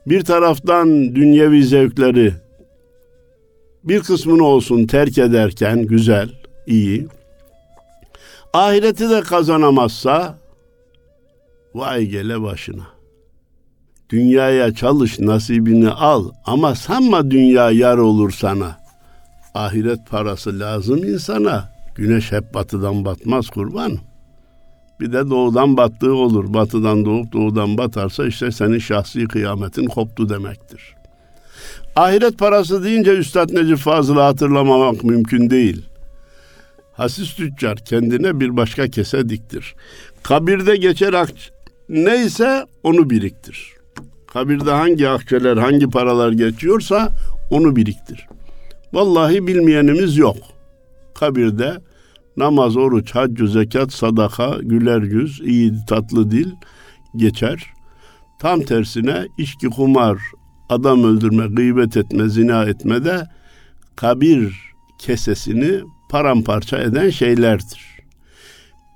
bir 0.07 0.25
taraftan 0.25 1.15
dünyevi 1.15 1.65
zevkleri 1.65 2.33
bir 3.85 4.01
kısmını 4.01 4.45
olsun 4.45 4.87
terk 4.87 5.19
ederken 5.19 5.83
güzel, 5.83 6.31
iyi. 6.67 7.07
Ahireti 8.53 9.11
de 9.11 9.21
kazanamazsa 9.21 10.39
vay 11.75 12.07
gele 12.07 12.43
başına. 12.43 12.87
Dünyaya 14.11 14.75
çalış, 14.75 15.19
nasibini 15.19 15.90
al 15.90 16.31
ama 16.45 16.75
sanma 16.75 17.31
dünya 17.31 17.71
yar 17.71 17.99
olur 17.99 18.31
sana. 18.31 18.77
Ahiret 19.55 20.11
parası 20.11 20.59
lazım 20.59 21.05
insana. 21.05 21.73
Güneş 21.95 22.33
hep 22.33 22.55
batıdan 22.55 23.05
batmaz 23.05 23.49
kurban. 23.49 23.99
Bir 25.05 25.12
de 25.12 25.31
doğudan 25.31 25.77
battığı 25.77 26.14
olur. 26.14 26.55
Batıdan 26.55 27.05
doğup 27.05 27.33
doğudan 27.33 27.79
batarsa 27.79 28.27
işte 28.27 28.51
senin 28.53 28.79
şahsi 28.79 29.25
kıyametin 29.25 29.87
koptu 29.87 30.29
demektir. 30.29 30.95
Ahiret 31.97 32.38
parası 32.38 32.85
deyince 32.85 33.11
Üstad 33.11 33.53
Necip 33.53 33.79
Fazıl'ı 33.79 34.21
hatırlamamak 34.21 35.05
mümkün 35.05 35.51
değil. 35.51 35.87
Hasis 36.93 37.35
tüccar 37.35 37.77
kendine 37.77 38.40
bir 38.40 38.57
başka 38.57 38.88
kese 38.88 39.29
diktir. 39.29 39.75
Kabirde 40.23 40.77
geçer 40.77 41.12
akç 41.12 41.51
neyse 41.88 42.67
onu 42.83 43.11
biriktir. 43.11 43.73
Kabirde 44.27 44.71
hangi 44.71 45.09
akçeler, 45.09 45.57
hangi 45.57 45.90
paralar 45.90 46.33
geçiyorsa 46.33 47.09
onu 47.51 47.77
biriktir. 47.77 48.27
Vallahi 48.93 49.47
bilmeyenimiz 49.47 50.17
yok. 50.17 50.37
Kabirde 51.14 51.75
namaz, 52.37 52.77
oruç, 52.77 53.14
hac, 53.14 53.40
zekat, 53.49 53.92
sadaka, 53.92 54.59
güler 54.62 55.03
yüz, 55.03 55.40
iyi 55.40 55.73
tatlı 55.88 56.31
dil 56.31 56.51
geçer. 57.16 57.64
Tam 58.38 58.61
tersine 58.61 59.27
içki, 59.38 59.66
kumar, 59.66 60.18
adam 60.68 61.05
öldürme, 61.05 61.47
gıybet 61.47 61.97
etme, 61.97 62.29
zina 62.29 62.64
etme 62.64 63.05
de 63.05 63.27
kabir 63.97 64.55
kesesini 64.99 65.81
paramparça 66.11 66.79
eden 66.79 67.11
şeylerdir. 67.11 67.81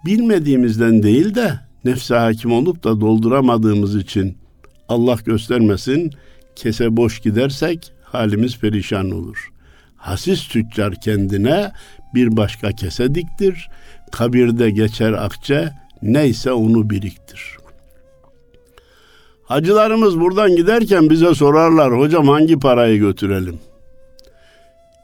Bilmediğimizden 0.04 1.02
değil 1.02 1.34
de 1.34 1.60
nefse 1.84 2.14
hakim 2.14 2.52
olup 2.52 2.84
da 2.84 3.00
dolduramadığımız 3.00 3.96
için 3.96 4.36
Allah 4.88 5.16
göstermesin 5.24 6.10
kese 6.56 6.96
boş 6.96 7.20
gidersek 7.20 7.92
halimiz 8.02 8.58
perişan 8.58 9.10
olur. 9.10 9.48
Hasis 9.96 10.48
tüccar 10.48 11.00
kendine 11.00 11.72
bir 12.14 12.36
başka 12.36 12.72
kese 12.72 13.14
diktir. 13.14 13.68
Kabirde 14.12 14.70
geçer 14.70 15.12
akçe 15.12 15.72
neyse 16.02 16.52
onu 16.52 16.90
biriktir. 16.90 17.56
Hacılarımız 19.42 20.20
buradan 20.20 20.56
giderken 20.56 21.10
bize 21.10 21.34
sorarlar 21.34 21.98
hocam 21.98 22.28
hangi 22.28 22.58
parayı 22.58 22.98
götürelim? 22.98 23.58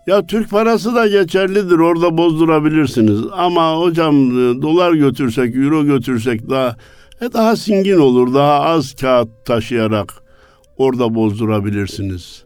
Ya 0.07 0.27
Türk 0.27 0.51
parası 0.51 0.95
da 0.95 1.09
geçerlidir 1.09 1.79
orada 1.79 2.19
bozdurabilirsiniz 2.19 3.21
ama 3.33 3.77
hocam 3.77 4.15
e, 4.31 4.63
dolar 4.63 4.93
götürsek 4.93 5.57
euro 5.57 5.85
götürsek 5.85 6.51
daha 6.51 6.77
e 7.21 7.33
daha 7.33 7.57
singin 7.57 7.99
olur 7.99 8.35
daha 8.35 8.61
az 8.61 8.95
kağıt 8.95 9.29
taşıyarak 9.45 10.15
orada 10.77 11.15
bozdurabilirsiniz. 11.15 12.45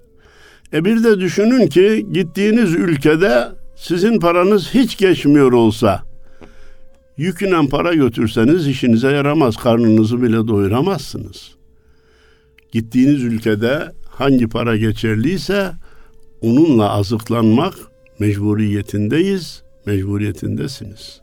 E 0.73 0.85
bir 0.85 1.05
de 1.05 1.21
düşünün 1.21 1.67
ki 1.67 2.07
gittiğiniz 2.13 2.75
ülkede 2.75 3.49
sizin 3.79 4.21
paranız 4.21 4.75
hiç 4.75 4.97
geçmiyor 4.97 5.53
olsa 5.53 6.03
yükünen 7.17 7.67
para 7.67 7.95
götürseniz 7.95 8.67
işinize 8.67 9.11
yaramaz. 9.11 9.57
Karnınızı 9.57 10.23
bile 10.23 10.49
doyuramazsınız. 10.49 11.51
Gittiğiniz 12.73 13.23
ülkede 13.23 13.93
hangi 14.09 14.49
para 14.49 14.77
geçerliyse 14.77 15.73
onunla 16.41 16.91
azıklanmak 16.91 17.75
mecburiyetindeyiz, 18.19 19.63
mecburiyetindesiniz. 19.87 21.21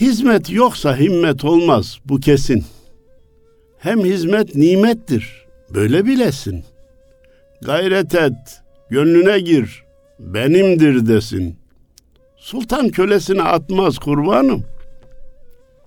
Hizmet 0.00 0.50
yoksa 0.50 0.96
himmet 0.96 1.44
olmaz, 1.44 1.98
bu 2.04 2.20
kesin. 2.20 2.64
Hem 3.78 4.04
hizmet 4.04 4.54
nimettir, 4.54 5.46
böyle 5.74 6.06
bilesin. 6.06 6.64
Gayret 7.62 8.14
et, 8.14 8.62
gönlüne 8.90 9.40
gir, 9.40 9.83
benimdir 10.24 11.06
desin. 11.06 11.56
Sultan 12.36 12.88
kölesine 12.88 13.42
atmaz 13.42 13.98
kurbanım. 13.98 14.64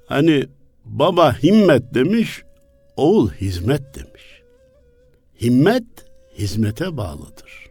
Hani 0.06 0.46
baba 0.86 1.34
himmet 1.44 1.94
demiş, 1.94 2.44
oğul 2.96 3.30
hizmet 3.30 3.96
demiş. 3.96 4.42
Himmet 5.42 5.84
hizmete 6.38 6.98
bağlıdır. 6.98 7.68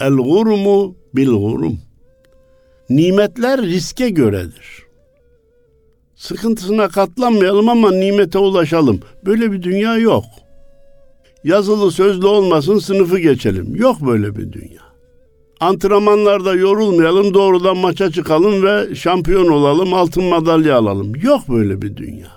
El 0.00 0.12
gurumu 0.12 0.96
bil 1.14 1.28
gurum. 1.28 1.80
Nimetler 2.90 3.62
riske 3.62 4.08
göredir. 4.08 4.82
Sıkıntısına 6.16 6.88
katlanmayalım 6.88 7.68
ama 7.68 7.92
nimete 7.92 8.38
ulaşalım. 8.38 9.00
Böyle 9.24 9.52
bir 9.52 9.62
dünya 9.62 9.96
yok. 9.96 10.24
Yazılı 11.44 11.90
sözlü 11.90 12.26
olmasın 12.26 12.78
sınıfı 12.78 13.18
geçelim. 13.18 13.76
Yok 13.76 14.00
böyle 14.00 14.36
bir 14.36 14.52
dünya. 14.52 14.83
Antrenmanlarda 15.60 16.54
yorulmayalım, 16.54 17.34
doğrudan 17.34 17.76
maça 17.76 18.10
çıkalım 18.10 18.62
ve 18.62 18.94
şampiyon 18.94 19.48
olalım, 19.48 19.94
altın 19.94 20.24
madalya 20.24 20.78
alalım. 20.78 21.12
Yok 21.22 21.48
böyle 21.48 21.82
bir 21.82 21.96
dünya. 21.96 22.28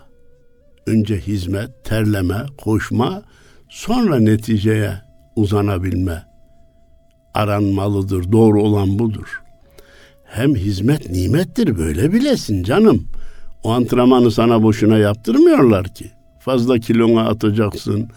Önce 0.88 1.18
hizmet, 1.18 1.86
terleme, 1.86 2.46
koşma, 2.58 3.24
sonra 3.70 4.20
neticeye 4.20 4.92
uzanabilme 5.36 6.26
aranmalıdır. 7.34 8.32
Doğru 8.32 8.62
olan 8.62 9.00
budur. 9.00 9.42
Hem 10.26 10.56
hizmet 10.56 11.10
nimettir 11.10 11.78
böyle 11.78 12.14
bilesin 12.14 12.64
canım. 12.64 13.08
O 13.64 13.72
antrenmanı 13.72 14.32
sana 14.32 14.64
boşuna 14.64 14.98
yaptırmıyorlar 14.98 15.94
ki. 15.94 16.12
Fazla 16.40 16.80
kilona 16.80 17.28
atacaksın. 17.28 18.10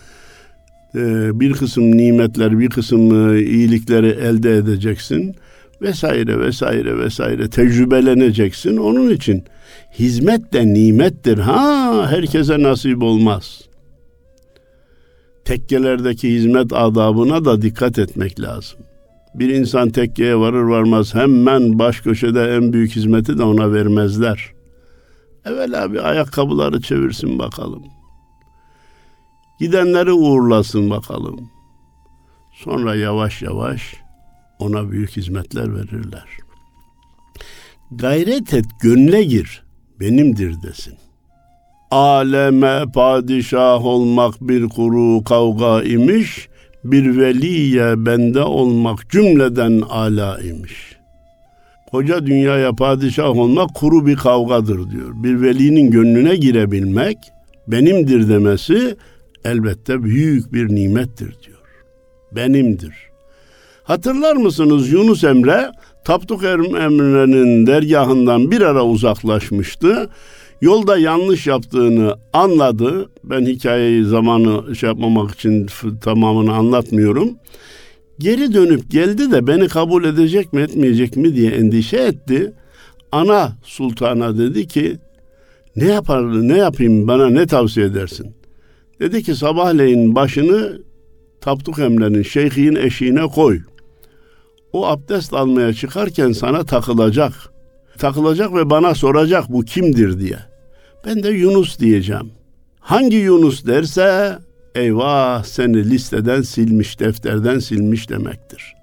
E, 0.95 1.41
bir 1.41 1.53
kısım 1.53 1.97
nimetler, 1.97 2.59
bir 2.59 2.71
kısım 2.71 3.35
e, 3.35 3.43
iyilikleri 3.43 4.07
elde 4.07 4.57
edeceksin 4.57 5.35
vesaire 5.83 6.41
vesaire 6.41 6.99
vesaire 6.99 7.51
tecrübeleneceksin. 7.51 8.77
Onun 8.77 9.11
için 9.11 9.45
hizmet 9.99 10.53
de 10.53 10.67
nimettir. 10.75 11.39
Ha 11.39 12.07
herkese 12.11 12.63
nasip 12.63 13.03
olmaz. 13.03 13.61
Tekkelerdeki 15.45 16.35
hizmet 16.35 16.73
adabına 16.73 17.45
da 17.45 17.63
dikkat 17.63 17.99
etmek 17.99 18.41
lazım. 18.41 18.79
Bir 19.35 19.49
insan 19.49 19.91
tekkeye 19.91 20.37
varır 20.37 20.63
varmaz 20.63 21.15
hemen 21.15 21.79
baş 21.79 22.01
köşede 22.01 22.55
en 22.55 22.73
büyük 22.73 22.97
hizmeti 22.97 23.39
de 23.39 23.43
ona 23.43 23.73
vermezler. 23.73 24.53
Evvela 25.45 25.93
bir 25.93 26.09
ayakkabıları 26.09 26.81
çevirsin 26.81 27.39
bakalım. 27.39 27.83
Gidenleri 29.61 30.13
uğurlasın 30.13 30.91
bakalım. 30.91 31.51
Sonra 32.53 32.95
yavaş 32.95 33.43
yavaş 33.43 33.95
ona 34.59 34.91
büyük 34.91 35.17
hizmetler 35.17 35.75
verirler. 35.75 36.25
Gayret 37.91 38.55
et, 38.55 38.65
gönle 38.83 39.25
gir, 39.25 39.63
benimdir 40.01 40.63
desin. 40.63 40.95
Aleme 41.91 42.85
padişah 42.95 43.85
olmak 43.85 44.35
bir 44.41 44.69
kuru 44.69 45.25
kavga 45.25 45.83
imiş, 45.83 46.49
bir 46.85 47.19
veliye 47.19 48.07
bende 48.07 48.43
olmak 48.43 49.11
cümleden 49.11 49.81
ala 49.81 50.41
imiş. 50.41 50.97
Koca 51.91 52.27
dünyaya 52.27 52.73
padişah 52.73 53.37
olmak 53.37 53.75
kuru 53.75 54.07
bir 54.07 54.17
kavgadır 54.17 54.91
diyor. 54.91 55.11
Bir 55.15 55.43
velinin 55.43 55.91
gönlüne 55.91 56.37
girebilmek, 56.37 57.19
benimdir 57.67 58.29
demesi 58.29 58.97
elbette 59.45 60.03
büyük 60.03 60.53
bir 60.53 60.69
nimettir 60.69 61.37
diyor. 61.47 61.59
Benimdir. 62.33 62.95
Hatırlar 63.83 64.37
mısınız 64.37 64.93
Yunus 64.93 65.25
Emre 65.25 65.71
Tapduk 66.05 66.45
Emre'nin 66.45 67.67
dergahından 67.67 68.51
bir 68.51 68.61
ara 68.61 68.85
uzaklaşmıştı. 68.85 70.11
Yolda 70.61 70.99
yanlış 70.99 71.47
yaptığını 71.47 72.17
anladı. 72.33 73.11
Ben 73.25 73.47
hikayeyi 73.47 74.05
zamanı 74.05 74.77
şey 74.77 74.89
yapmamak 74.89 75.31
için 75.31 75.69
tamamını 76.01 76.55
anlatmıyorum. 76.55 77.31
Geri 78.19 78.55
dönüp 78.55 78.91
geldi 78.91 79.31
de 79.31 79.47
beni 79.47 79.69
kabul 79.69 80.05
edecek 80.05 80.53
mi 80.53 80.63
etmeyecek 80.63 81.17
mi 81.17 81.35
diye 81.35 81.51
endişe 81.51 81.97
etti. 81.97 82.53
Ana 83.13 83.53
sultana 83.65 84.39
dedi 84.39 84.69
ki 84.69 84.99
ne 85.77 85.85
yapar 85.85 86.49
ne 86.49 86.57
yapayım 86.57 87.09
bana 87.09 87.31
ne 87.31 87.47
tavsiye 87.47 87.87
edersin? 87.87 88.35
Dedi 89.01 89.23
ki 89.23 89.35
sabahleyin 89.35 90.15
başını 90.15 90.83
Tapduk 91.41 91.79
Emre'nin 91.79 92.23
şeyhin 92.23 92.75
eşiğine 92.75 93.27
koy. 93.27 93.61
O 94.73 94.87
abdest 94.87 95.35
almaya 95.35 95.73
çıkarken 95.73 96.33
sana 96.33 96.65
takılacak. 96.65 97.33
Takılacak 97.99 98.55
ve 98.55 98.71
bana 98.71 98.95
soracak 98.95 99.49
bu 99.49 99.61
kimdir 99.61 100.21
diye. 100.21 100.39
Ben 101.07 101.23
de 101.23 101.29
Yunus 101.29 101.79
diyeceğim. 101.79 102.31
Hangi 102.81 103.17
Yunus 103.17 103.67
derse 103.67 104.39
eyvah 104.75 105.45
seni 105.45 105.91
listeden 105.91 106.43
silmiş, 106.43 107.01
defterden 107.01 107.59
silmiş 107.59 108.11
demektir. 108.11 108.75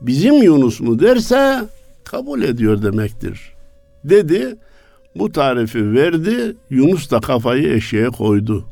Bizim 0.00 0.42
Yunus 0.42 0.80
mu 0.80 1.00
derse 1.00 1.60
kabul 2.04 2.42
ediyor 2.42 2.82
demektir. 2.82 3.40
Dedi, 4.04 4.56
bu 5.14 5.32
tarifi 5.32 5.92
verdi, 5.92 6.56
Yunus 6.70 7.10
da 7.10 7.20
kafayı 7.20 7.72
eşeğe 7.72 8.08
koydu. 8.08 8.64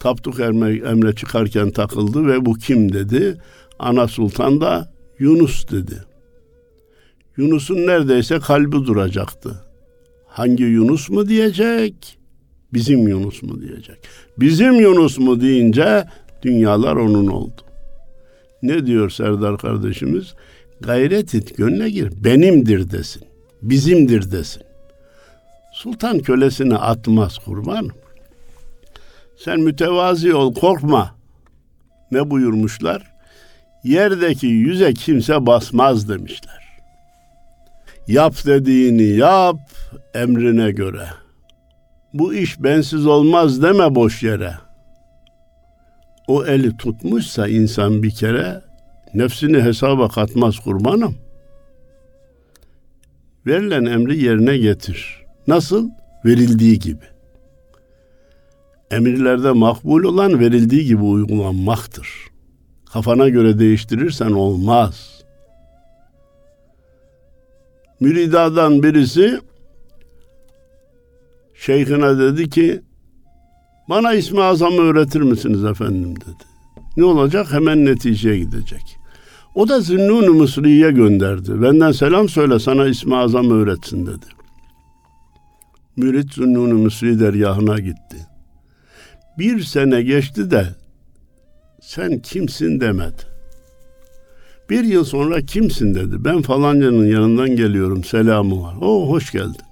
Tapduk 0.00 0.40
Emre, 0.40 1.14
çıkarken 1.14 1.70
takıldı 1.70 2.26
ve 2.26 2.46
bu 2.46 2.54
kim 2.54 2.92
dedi. 2.92 3.36
Ana 3.78 4.08
Sultan 4.08 4.60
da 4.60 4.92
Yunus 5.18 5.70
dedi. 5.70 6.04
Yunus'un 7.36 7.86
neredeyse 7.86 8.38
kalbi 8.38 8.72
duracaktı. 8.72 9.64
Hangi 10.26 10.62
Yunus 10.62 11.10
mu 11.10 11.28
diyecek? 11.28 12.18
Bizim 12.72 13.08
Yunus 13.08 13.42
mu 13.42 13.60
diyecek? 13.60 13.98
Bizim 14.38 14.80
Yunus 14.80 15.18
mu 15.18 15.40
deyince 15.40 16.04
dünyalar 16.42 16.96
onun 16.96 17.26
oldu. 17.26 17.62
Ne 18.62 18.86
diyor 18.86 19.10
Serdar 19.10 19.58
kardeşimiz? 19.58 20.34
Gayret 20.80 21.34
et 21.34 21.56
gönle 21.56 21.90
gir. 21.90 22.24
Benimdir 22.24 22.90
desin. 22.90 23.22
Bizimdir 23.62 24.32
desin. 24.32 24.62
Sultan 25.72 26.18
kölesini 26.18 26.76
atmaz 26.76 27.38
kurbanım. 27.38 27.99
Sen 29.44 29.60
mütevazi 29.60 30.34
ol 30.34 30.54
korkma. 30.54 31.14
Ne 32.10 32.30
buyurmuşlar? 32.30 33.12
Yerdeki 33.84 34.46
yüze 34.46 34.94
kimse 34.94 35.46
basmaz 35.46 36.08
demişler. 36.08 36.80
Yap 38.08 38.34
dediğini 38.46 39.02
yap 39.02 39.56
emrine 40.14 40.70
göre. 40.70 41.06
Bu 42.14 42.34
iş 42.34 42.62
bensiz 42.62 43.06
olmaz 43.06 43.62
deme 43.62 43.94
boş 43.94 44.22
yere. 44.22 44.54
O 46.28 46.44
eli 46.44 46.76
tutmuşsa 46.76 47.48
insan 47.48 48.02
bir 48.02 48.10
kere 48.10 48.62
nefsini 49.14 49.62
hesaba 49.62 50.08
katmaz 50.08 50.58
kurbanım. 50.58 51.16
Verilen 53.46 53.84
emri 53.84 54.24
yerine 54.24 54.58
getir. 54.58 55.24
Nasıl? 55.46 55.90
Verildiği 56.24 56.78
gibi 56.78 57.09
emirlerde 58.90 59.50
makbul 59.52 60.04
olan 60.04 60.40
verildiği 60.40 60.84
gibi 60.84 61.02
uygulanmaktır. 61.02 62.08
Kafana 62.92 63.28
göre 63.28 63.58
değiştirirsen 63.58 64.30
olmaz. 64.30 65.24
Müridadan 68.00 68.82
birisi 68.82 69.40
şeyhine 71.54 72.18
dedi 72.18 72.50
ki 72.50 72.80
bana 73.88 74.12
ismi 74.12 74.42
azamı 74.42 74.80
öğretir 74.80 75.20
misiniz 75.20 75.64
efendim 75.64 76.16
dedi. 76.16 76.44
Ne 76.96 77.04
olacak? 77.04 77.52
Hemen 77.52 77.84
neticeye 77.84 78.38
gidecek. 78.38 78.96
O 79.54 79.68
da 79.68 79.80
Zünnun-u 79.80 80.34
Mısri'ye 80.34 80.90
gönderdi. 80.90 81.62
Benden 81.62 81.92
selam 81.92 82.28
söyle 82.28 82.58
sana 82.58 82.86
ismi 82.86 83.16
azam 83.16 83.50
öğretsin 83.50 84.06
dedi. 84.06 84.26
Mürit 85.96 86.32
Zünnun-u 86.32 86.74
Mısri 86.74 87.20
dergahına 87.20 87.78
gitti. 87.78 88.29
Bir 89.40 89.60
sene 89.60 90.02
geçti 90.02 90.50
de 90.50 90.66
sen 91.80 92.18
kimsin 92.18 92.80
demedi. 92.80 93.22
Bir 94.70 94.84
yıl 94.84 95.04
sonra 95.04 95.40
kimsin 95.40 95.94
dedi. 95.94 96.24
Ben 96.24 96.42
falancanın 96.42 97.06
yanından 97.06 97.56
geliyorum 97.56 98.04
selamı 98.04 98.62
var. 98.62 98.74
O 98.80 99.08
hoş 99.08 99.32
geldin. 99.32 99.62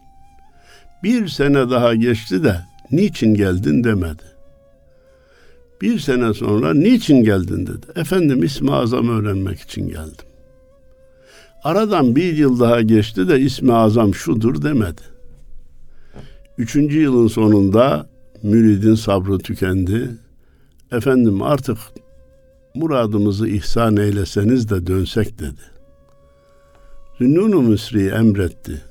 Bir 1.02 1.28
sene 1.28 1.70
daha 1.70 1.94
geçti 1.94 2.44
de 2.44 2.60
niçin 2.90 3.34
geldin 3.34 3.84
demedi. 3.84 4.22
Bir 5.82 5.98
sene 5.98 6.34
sonra 6.34 6.74
niçin 6.74 7.24
geldin 7.24 7.66
dedi. 7.66 7.86
Efendim 7.96 8.44
ismi 8.44 8.72
azam 8.72 9.08
öğrenmek 9.08 9.60
için 9.60 9.88
geldim. 9.88 10.26
Aradan 11.64 12.16
bir 12.16 12.36
yıl 12.36 12.60
daha 12.60 12.80
geçti 12.82 13.28
de 13.28 13.40
ismi 13.40 13.72
azam 13.72 14.14
şudur 14.14 14.62
demedi. 14.62 15.02
Üçüncü 16.58 17.00
yılın 17.00 17.28
sonunda 17.28 18.17
müridin 18.42 18.94
sabrı 18.94 19.38
tükendi. 19.38 20.10
Efendim 20.92 21.42
artık 21.42 21.78
muradımızı 22.74 23.48
ihsan 23.48 23.96
eyleseniz 23.96 24.70
de 24.70 24.86
dönsek 24.86 25.38
dedi. 25.38 25.62
Zünnun-u 27.18 27.62
Müsri 27.62 28.08
emretti. 28.08 28.82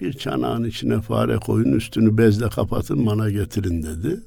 Bir 0.00 0.12
çanağın 0.12 0.64
içine 0.64 1.00
fare 1.00 1.36
koyun 1.36 1.72
üstünü 1.72 2.18
bezle 2.18 2.48
kapatın 2.48 3.06
bana 3.06 3.30
getirin 3.30 3.82
dedi. 3.82 4.20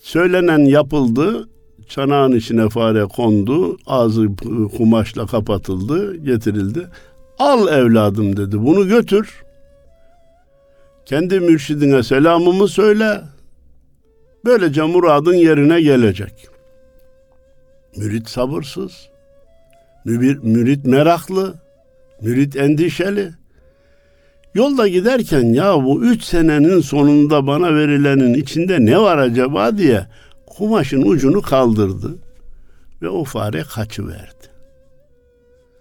Söylenen 0.00 0.58
yapıldı. 0.58 1.48
Çanağın 1.88 2.32
içine 2.32 2.68
fare 2.68 3.04
kondu. 3.04 3.76
Ağzı 3.86 4.36
kumaşla 4.76 5.26
kapatıldı. 5.26 6.16
Getirildi. 6.16 6.88
Al 7.38 7.68
evladım 7.68 8.36
dedi. 8.36 8.62
Bunu 8.62 8.88
götür. 8.88 9.45
Kendi 11.06 11.40
mürşidine 11.40 12.02
selamımı 12.02 12.68
söyle. 12.68 13.20
Böylece 14.44 14.82
muradın 14.82 15.34
yerine 15.34 15.80
gelecek. 15.80 16.48
Mürit 17.96 18.28
sabırsız. 18.28 19.08
Mübir, 20.04 20.38
mürit 20.38 20.84
meraklı. 20.84 21.54
Mürit 22.22 22.56
endişeli. 22.56 23.30
Yolda 24.54 24.88
giderken 24.88 25.44
ya 25.44 25.84
bu 25.84 26.04
üç 26.04 26.24
senenin 26.24 26.80
sonunda 26.80 27.46
bana 27.46 27.74
verilenin 27.74 28.34
içinde 28.34 28.84
ne 28.84 28.98
var 29.00 29.18
acaba 29.18 29.78
diye 29.78 30.06
kumaşın 30.46 31.02
ucunu 31.02 31.42
kaldırdı 31.42 32.18
ve 33.02 33.08
o 33.08 33.24
fare 33.24 33.62
kaçıverdi. 33.62 34.46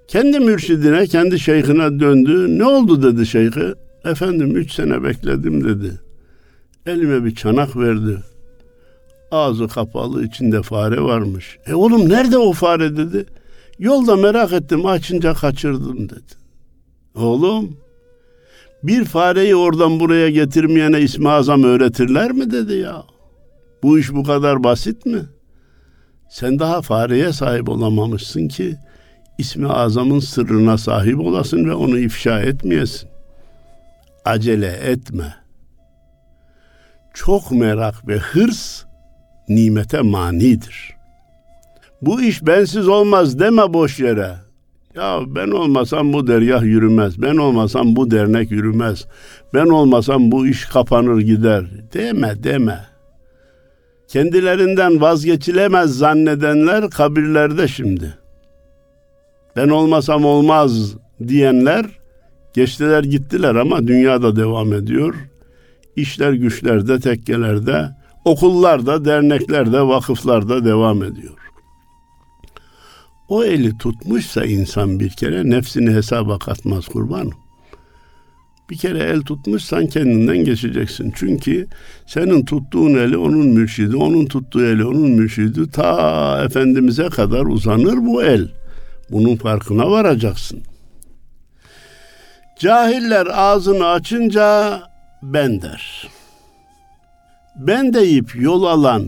Kendi 0.07 0.39
mürşidine, 0.39 1.07
kendi 1.07 1.39
şeyhine 1.39 1.99
döndü. 1.99 2.59
Ne 2.59 2.65
oldu 2.65 3.03
dedi 3.03 3.25
şeyhi. 3.25 3.73
Efendim 4.05 4.57
üç 4.57 4.73
sene 4.73 5.03
bekledim 5.03 5.63
dedi. 5.63 5.99
Elime 6.85 7.25
bir 7.25 7.35
çanak 7.35 7.77
verdi. 7.77 8.17
Ağzı 9.31 9.67
kapalı 9.67 10.25
içinde 10.25 10.61
fare 10.61 11.01
varmış. 11.01 11.57
E 11.67 11.73
oğlum 11.73 12.09
nerede 12.09 12.37
o 12.37 12.53
fare 12.53 12.97
dedi. 12.97 13.25
Yolda 13.79 14.15
merak 14.15 14.53
ettim 14.53 14.85
açınca 14.85 15.33
kaçırdım 15.33 16.09
dedi. 16.09 16.33
Oğlum 17.15 17.77
bir 18.83 19.05
fareyi 19.05 19.55
oradan 19.55 19.99
buraya 19.99 20.29
getirmeyene 20.29 21.01
ismi 21.01 21.29
azam 21.29 21.63
öğretirler 21.63 22.31
mi 22.31 22.51
dedi 22.51 22.73
ya. 22.73 23.03
Bu 23.83 23.99
iş 23.99 24.13
bu 24.13 24.23
kadar 24.23 24.63
basit 24.63 25.05
mi? 25.05 25.21
Sen 26.29 26.59
daha 26.59 26.81
fareye 26.81 27.33
sahip 27.33 27.69
olamamışsın 27.69 28.47
ki 28.47 28.75
ismi 29.37 29.67
azamın 29.67 30.19
sırrına 30.19 30.77
sahip 30.77 31.19
olasın 31.19 31.65
ve 31.65 31.73
onu 31.73 31.99
ifşa 31.99 32.41
etmeyesin. 32.41 33.14
Acele 34.25 34.67
etme. 34.67 35.35
Çok 37.13 37.51
merak 37.51 38.07
ve 38.07 38.17
hırs 38.17 38.83
nimete 39.49 40.01
manidir. 40.01 40.95
Bu 42.01 42.21
iş 42.21 42.45
bensiz 42.45 42.87
olmaz 42.87 43.39
deme 43.39 43.73
boş 43.73 43.99
yere. 43.99 44.35
Ya 44.95 45.19
ben 45.27 45.51
olmasam 45.51 46.13
bu 46.13 46.27
dergah 46.27 46.63
yürümez. 46.63 47.21
Ben 47.21 47.37
olmasam 47.37 47.95
bu 47.95 48.11
dernek 48.11 48.51
yürümez. 48.51 49.05
Ben 49.53 49.65
olmasam 49.65 50.31
bu 50.31 50.47
iş 50.47 50.65
kapanır 50.65 51.21
gider. 51.21 51.65
Deme 51.93 52.43
deme. 52.43 52.79
Kendilerinden 54.07 55.01
vazgeçilemez 55.01 55.97
zannedenler 55.97 56.89
kabirlerde 56.89 57.67
şimdi. 57.67 58.17
Ben 59.55 59.69
olmasam 59.69 60.25
olmaz 60.25 60.95
diyenler 61.27 61.85
geçtiler 62.55 63.03
gittiler 63.03 63.55
ama 63.55 63.87
dünyada 63.87 64.35
devam 64.35 64.73
ediyor. 64.73 65.15
İşler 65.95 66.33
güçlerde, 66.33 66.99
tekkelerde, 66.99 67.89
okullarda, 68.25 69.05
derneklerde, 69.05 69.81
vakıflarda 69.81 70.65
devam 70.65 71.03
ediyor. 71.03 71.37
O 73.29 73.43
eli 73.43 73.77
tutmuşsa 73.77 74.45
insan 74.45 74.99
bir 74.99 75.09
kere 75.09 75.49
nefsini 75.49 75.91
hesaba 75.91 76.39
katmaz 76.39 76.85
kurbanım. 76.85 77.33
Bir 78.69 78.77
kere 78.77 78.99
el 78.99 79.21
tutmuşsan 79.21 79.87
kendinden 79.87 80.37
geçeceksin. 80.37 81.13
Çünkü 81.15 81.67
senin 82.07 82.45
tuttuğun 82.45 82.93
eli 82.93 83.17
onun 83.17 83.47
mürşidi, 83.47 83.95
onun 83.95 84.25
tuttuğu 84.25 84.65
eli 84.65 84.85
onun 84.85 85.09
mürşidi 85.09 85.71
ta 85.71 86.43
Efendimiz'e 86.45 87.09
kadar 87.09 87.45
uzanır 87.45 88.05
bu 88.05 88.23
el. 88.23 88.51
Bunun 89.11 89.35
farkına 89.35 89.91
varacaksın. 89.91 90.63
Cahiller 92.59 93.27
ağzını 93.31 93.87
açınca 93.87 94.81
ben 95.23 95.61
der. 95.61 96.07
Ben 97.55 97.93
deyip 97.93 98.35
yol 98.35 98.63
alan 98.63 99.07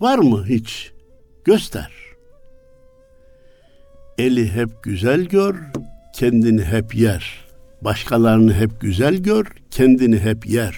var 0.00 0.18
mı 0.18 0.46
hiç? 0.46 0.92
Göster. 1.44 1.92
Eli 4.18 4.52
hep 4.52 4.82
güzel 4.82 5.20
gör, 5.20 5.56
kendini 6.14 6.64
hep 6.64 6.94
yer. 6.94 7.44
Başkalarını 7.82 8.54
hep 8.54 8.80
güzel 8.80 9.16
gör, 9.16 9.46
kendini 9.70 10.18
hep 10.18 10.46
yer. 10.46 10.76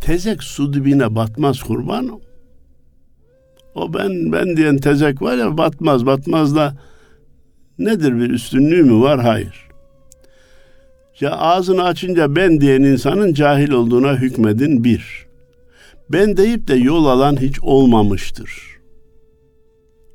Tezek 0.00 0.42
su 0.42 0.72
dibine 0.72 1.14
batmaz 1.14 1.62
kurbanım. 1.62 2.20
O 3.74 3.94
ben 3.94 4.32
ben 4.32 4.56
diyen 4.56 4.76
tezek 4.76 5.22
var 5.22 5.36
ya 5.36 5.58
batmaz 5.58 6.06
batmaz 6.06 6.56
da 6.56 6.76
nedir 7.78 8.16
bir 8.16 8.30
üstünlüğü 8.30 8.82
mü 8.82 9.00
var? 9.00 9.20
Hayır. 9.20 9.69
Ya 11.20 11.30
ağzını 11.30 11.84
açınca 11.84 12.36
ben 12.36 12.60
diyen 12.60 12.82
insanın 12.82 13.34
cahil 13.34 13.70
olduğuna 13.70 14.16
hükmedin 14.16 14.84
bir. 14.84 15.26
Ben 16.08 16.36
deyip 16.36 16.68
de 16.68 16.74
yol 16.74 17.06
alan 17.06 17.40
hiç 17.40 17.60
olmamıştır. 17.60 18.80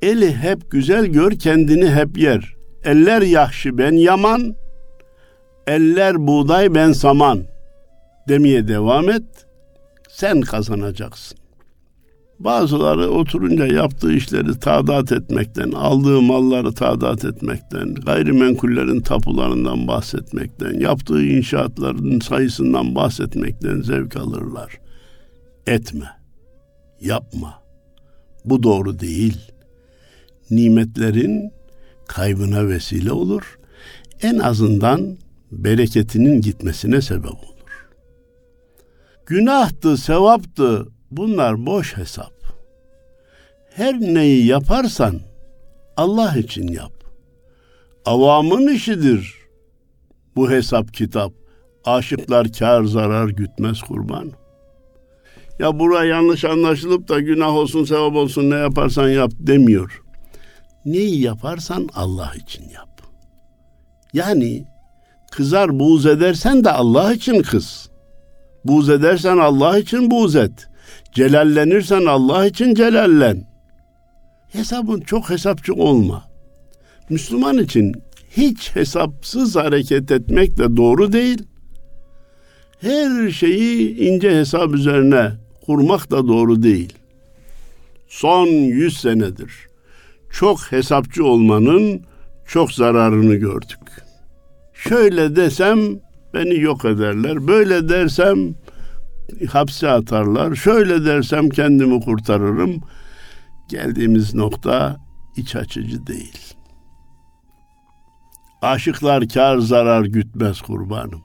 Eli 0.02 0.36
hep 0.36 0.70
güzel 0.70 1.06
gör 1.06 1.30
kendini 1.30 1.90
hep 1.90 2.18
yer. 2.18 2.56
Eller 2.84 3.22
yahşi 3.22 3.78
ben 3.78 3.92
yaman, 3.92 4.56
eller 5.66 6.26
buğday 6.26 6.74
ben 6.74 6.92
saman 6.92 7.44
demeye 8.28 8.68
devam 8.68 9.10
et. 9.10 9.22
Sen 10.08 10.40
kazanacaksın. 10.40 11.38
Bazıları 12.38 13.10
oturunca 13.10 13.66
yaptığı 13.66 14.12
işleri 14.12 14.60
tadat 14.60 15.12
etmekten, 15.12 15.70
aldığı 15.70 16.22
malları 16.22 16.72
tadat 16.72 17.24
etmekten, 17.24 17.94
gayrimenkullerin 17.94 19.00
tapularından 19.00 19.88
bahsetmekten, 19.88 20.80
yaptığı 20.80 21.22
inşaatların 21.22 22.20
sayısından 22.20 22.94
bahsetmekten 22.94 23.80
zevk 23.80 24.16
alırlar. 24.16 24.80
Etme, 25.66 26.06
yapma. 27.00 27.62
Bu 28.44 28.62
doğru 28.62 29.00
değil. 29.00 29.38
Nimetlerin 30.50 31.50
kaybına 32.08 32.68
vesile 32.68 33.12
olur. 33.12 33.58
En 34.22 34.38
azından 34.38 35.16
bereketinin 35.52 36.40
gitmesine 36.40 37.00
sebep 37.00 37.30
olur. 37.30 37.86
Günahtı, 39.26 39.96
sevaptı, 39.96 40.88
Bunlar 41.10 41.66
boş 41.66 41.96
hesap. 41.96 42.32
Her 43.70 44.00
neyi 44.00 44.46
yaparsan 44.46 45.20
Allah 45.96 46.36
için 46.36 46.68
yap. 46.68 46.92
Avamın 48.04 48.74
işidir 48.74 49.34
bu 50.36 50.50
hesap 50.50 50.94
kitap. 50.94 51.32
Aşıklar 51.84 52.52
kar 52.52 52.84
zarar 52.84 53.28
gütmez 53.28 53.80
kurban. 53.80 54.32
Ya 55.58 55.78
bura 55.78 56.04
yanlış 56.04 56.44
anlaşılıp 56.44 57.08
da 57.08 57.20
günah 57.20 57.54
olsun 57.54 57.84
sevap 57.84 58.16
olsun 58.16 58.50
ne 58.50 58.54
yaparsan 58.54 59.08
yap 59.08 59.30
demiyor. 59.38 60.02
Neyi 60.84 61.20
yaparsan 61.20 61.88
Allah 61.94 62.32
için 62.36 62.68
yap. 62.68 63.02
Yani 64.12 64.64
kızar 65.30 65.78
buğz 65.78 66.06
edersen 66.06 66.64
de 66.64 66.70
Allah 66.70 67.12
için 67.12 67.42
kız. 67.42 67.90
Buğz 68.64 68.90
edersen 68.90 69.38
Allah 69.38 69.78
için 69.78 70.10
buğz 70.10 70.36
et. 70.36 70.68
Celallenirsen 71.16 72.04
Allah 72.04 72.46
için 72.46 72.74
celallen. 72.74 73.44
Hesabın 74.52 75.00
çok 75.00 75.30
hesapçı 75.30 75.74
olma. 75.74 76.24
Müslüman 77.10 77.58
için 77.58 77.94
hiç 78.30 78.76
hesapsız 78.76 79.56
hareket 79.56 80.10
etmek 80.10 80.58
de 80.58 80.76
doğru 80.76 81.12
değil. 81.12 81.42
Her 82.80 83.30
şeyi 83.30 83.98
ince 83.98 84.38
hesap 84.38 84.74
üzerine 84.74 85.32
kurmak 85.66 86.10
da 86.10 86.28
doğru 86.28 86.62
değil. 86.62 86.92
Son 88.08 88.46
yüz 88.46 89.00
senedir 89.00 89.52
çok 90.30 90.60
hesapçı 90.72 91.24
olmanın 91.24 92.00
çok 92.46 92.72
zararını 92.72 93.34
gördük. 93.34 93.78
Şöyle 94.74 95.36
desem 95.36 95.78
beni 96.34 96.60
yok 96.60 96.84
ederler, 96.84 97.46
böyle 97.46 97.88
dersem 97.88 98.54
hapse 99.48 99.90
atarlar. 99.90 100.54
Şöyle 100.54 101.04
dersem 101.04 101.48
kendimi 101.48 102.00
kurtarırım. 102.00 102.80
Geldiğimiz 103.68 104.34
nokta 104.34 104.96
iç 105.36 105.56
açıcı 105.56 106.06
değil. 106.06 106.54
Aşıklar 108.62 109.28
kar 109.28 109.58
zarar 109.58 110.04
gütmez 110.04 110.60
kurbanım. 110.60 111.22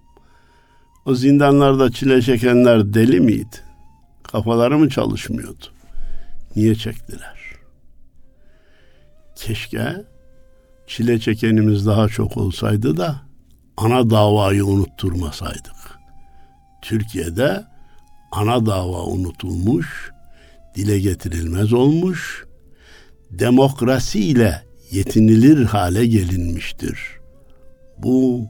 O 1.06 1.16
zindanlarda 1.16 1.92
çile 1.92 2.22
çekenler 2.22 2.94
deli 2.94 3.20
miydi? 3.20 3.58
Kafaları 4.24 4.78
mı 4.78 4.90
çalışmıyordu? 4.90 5.66
Niye 6.56 6.76
çektiler? 6.76 7.40
Keşke 9.36 10.06
çile 10.88 11.20
çekenimiz 11.20 11.86
daha 11.86 12.08
çok 12.08 12.38
olsaydı 12.38 12.98
da 12.98 13.22
ana 13.78 14.10
davayı 14.10 14.66
unutturmasaydık. 14.66 16.00
Türkiye'de 16.82 17.71
ana 18.32 18.66
dava 18.66 19.06
unutulmuş, 19.06 20.12
dile 20.76 21.00
getirilmez 21.00 21.74
olmuş, 21.74 22.46
demokrasiyle 23.32 24.64
yetinilir 24.92 25.66
hale 25.66 26.06
gelinmiştir. 26.06 27.00
Bu 27.98 28.46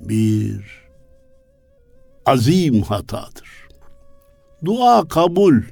bir 0.00 0.64
azim 2.26 2.82
hatadır. 2.82 3.68
Dua 4.64 5.08
kabul. 5.08 5.62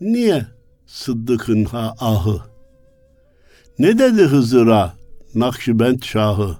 Niye 0.00 0.46
Sıddık'ın 0.86 1.64
ha 1.64 1.94
ahı? 2.00 2.40
Ne 3.78 3.98
dedi 3.98 4.22
Hızır'a 4.22 4.94
Nakşibend 5.34 6.02
Şahı? 6.02 6.56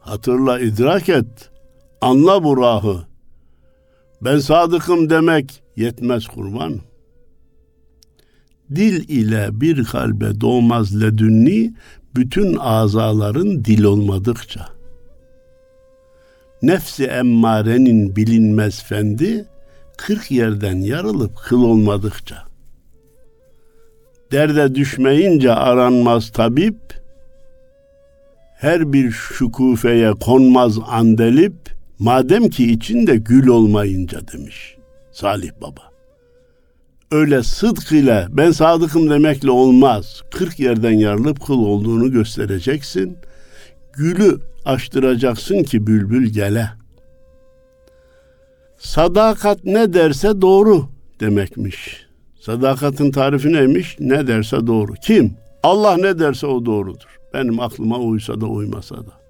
Hatırla 0.00 0.60
idrak 0.60 1.08
et, 1.08 1.50
anla 2.00 2.44
bu 2.44 2.56
rahı. 2.56 3.06
Ben 4.22 4.38
sadıkım 4.38 5.10
demek 5.10 5.62
yetmez 5.76 6.26
kurban. 6.26 6.80
Dil 8.74 9.08
ile 9.08 9.48
bir 9.52 9.84
kalbe 9.84 10.40
doğmaz 10.40 11.02
ledünni, 11.02 11.74
bütün 12.14 12.56
azaların 12.56 13.64
dil 13.64 13.84
olmadıkça. 13.84 14.68
Nefsi 16.62 17.04
emmarenin 17.04 18.16
bilinmez 18.16 18.82
fendi, 18.82 19.44
kırk 19.96 20.30
yerden 20.30 20.76
yarılıp 20.76 21.36
kıl 21.36 21.62
olmadıkça. 21.62 22.42
Derde 24.32 24.74
düşmeyince 24.74 25.52
aranmaz 25.52 26.30
tabip, 26.32 26.76
her 28.54 28.92
bir 28.92 29.10
şukufeye 29.10 30.12
konmaz 30.12 30.78
andelip, 30.86 31.75
madem 31.98 32.48
ki 32.48 32.72
içinde 32.72 33.16
gül 33.16 33.46
olmayınca 33.46 34.20
demiş 34.32 34.76
Salih 35.12 35.50
Baba. 35.60 35.82
Öyle 37.10 37.42
sıdk 37.42 37.92
ile 37.92 38.26
ben 38.30 38.50
sadıkım 38.50 39.10
demekle 39.10 39.50
olmaz. 39.50 40.22
Kırk 40.30 40.60
yerden 40.60 40.92
yarılıp 40.92 41.46
kıl 41.46 41.58
olduğunu 41.58 42.12
göstereceksin. 42.12 43.18
Gülü 43.92 44.40
açtıracaksın 44.64 45.62
ki 45.62 45.86
bülbül 45.86 46.26
gele. 46.26 46.68
Sadakat 48.78 49.64
ne 49.64 49.92
derse 49.92 50.40
doğru 50.40 50.88
demekmiş. 51.20 52.06
Sadakatin 52.40 53.10
tarifi 53.10 53.52
neymiş? 53.52 53.96
Ne 54.00 54.26
derse 54.26 54.66
doğru. 54.66 54.94
Kim? 54.94 55.34
Allah 55.62 55.96
ne 55.96 56.18
derse 56.18 56.46
o 56.46 56.66
doğrudur. 56.66 57.18
Benim 57.34 57.60
aklıma 57.60 57.98
uysa 57.98 58.40
da 58.40 58.46
uymasa 58.46 58.96
da. 58.96 59.25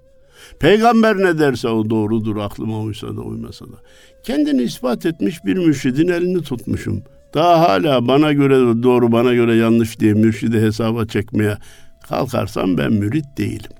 Peygamber 0.59 1.17
ne 1.17 1.39
derse 1.39 1.67
o 1.67 1.89
doğrudur 1.89 2.37
aklıma 2.37 2.79
uysa 2.79 3.07
da 3.07 3.21
uymasa 3.21 3.65
da. 3.65 3.75
Kendini 4.23 4.61
ispat 4.61 5.05
etmiş 5.05 5.45
bir 5.45 5.57
mürşidin 5.57 6.07
elini 6.07 6.41
tutmuşum. 6.41 7.03
Daha 7.33 7.59
hala 7.59 8.07
bana 8.07 8.33
göre 8.33 8.83
doğru 8.83 9.11
bana 9.11 9.33
göre 9.33 9.55
yanlış 9.55 9.99
diye 9.99 10.13
mürşidi 10.13 10.61
hesaba 10.61 11.05
çekmeye 11.05 11.57
kalkarsam 12.09 12.77
ben 12.77 12.93
mürit 12.93 13.37
değilim. 13.37 13.71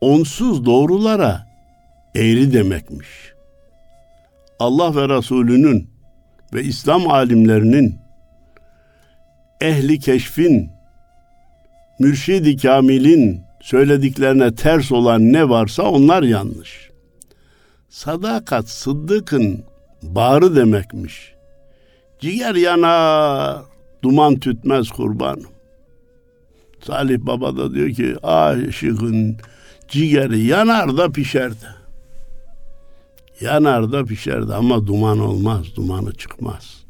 Onsuz 0.00 0.64
doğrulara 0.64 1.46
eğri 2.14 2.52
demekmiş. 2.52 3.08
Allah 4.58 4.96
ve 4.96 5.16
Resulünün 5.16 5.90
ve 6.54 6.64
İslam 6.64 7.10
alimlerinin 7.10 7.98
ehli 9.60 9.98
keşfin 9.98 10.70
mürşidi 11.98 12.56
kamilin 12.56 13.49
söylediklerine 13.60 14.54
ters 14.54 14.92
olan 14.92 15.32
ne 15.32 15.48
varsa 15.48 15.82
onlar 15.82 16.22
yanlış. 16.22 16.90
Sadakat 17.88 18.68
sıddıkın 18.68 19.64
bağrı 20.02 20.56
demekmiş. 20.56 21.34
Ciğer 22.20 22.54
yanar, 22.54 23.62
duman 24.02 24.40
tütmez 24.40 24.88
kurbanım. 24.88 25.50
Salih 26.86 27.18
Baba 27.18 27.56
da 27.56 27.74
diyor 27.74 27.90
ki 27.90 28.16
aşıkın 28.22 29.36
ciğeri 29.88 30.40
yanar 30.40 30.96
da 30.96 31.12
pişerdi. 31.12 31.80
Yanar 33.40 33.92
da 33.92 34.04
pişerdi 34.04 34.54
ama 34.54 34.86
duman 34.86 35.18
olmaz, 35.18 35.66
dumanı 35.76 36.14
çıkmaz. 36.14 36.84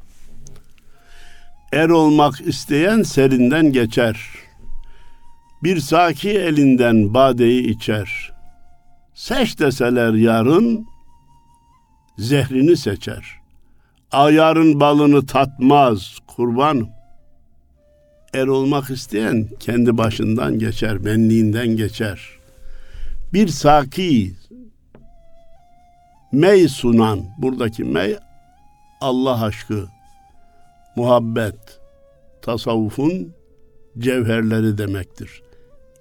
Er 1.72 1.88
olmak 1.88 2.40
isteyen 2.40 3.02
serinden 3.02 3.72
geçer.'' 3.72 4.39
Bir 5.62 5.80
saki 5.80 6.30
elinden 6.30 7.14
badeyi 7.14 7.66
içer. 7.66 8.32
Seç 9.14 9.58
deseler 9.58 10.12
yarın, 10.14 10.86
zehrini 12.18 12.76
seçer. 12.76 13.24
Ayarın 14.12 14.80
balını 14.80 15.26
tatmaz 15.26 16.18
kurban. 16.26 16.88
Er 18.34 18.46
olmak 18.46 18.90
isteyen 18.90 19.48
kendi 19.60 19.98
başından 19.98 20.58
geçer, 20.58 21.04
benliğinden 21.04 21.68
geçer. 21.68 22.20
Bir 23.32 23.48
saki 23.48 24.34
mey 26.32 26.68
sunan, 26.68 27.20
buradaki 27.38 27.84
mey 27.84 28.16
Allah 29.00 29.44
aşkı, 29.44 29.88
muhabbet, 30.96 31.80
tasavvufun 32.42 33.32
cevherleri 33.98 34.78
demektir 34.78 35.42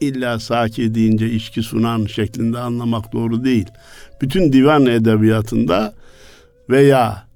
illa 0.02 0.40
saki 0.40 0.96
deyince 0.96 1.30
içki 1.30 1.64
sunan 1.64 2.06
şeklinde 2.06 2.60
anlamak 2.60 3.14
doğru 3.14 3.44
değil. 3.44 3.68
Bütün 4.22 4.54
divan 4.54 4.86
edebiyatında 4.86 5.94
veya 6.70 7.28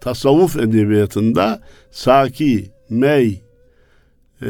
tasavvuf 0.00 0.56
edebiyatında 0.56 1.60
saki, 1.90 2.70
mey, 2.88 3.42
e, 4.42 4.46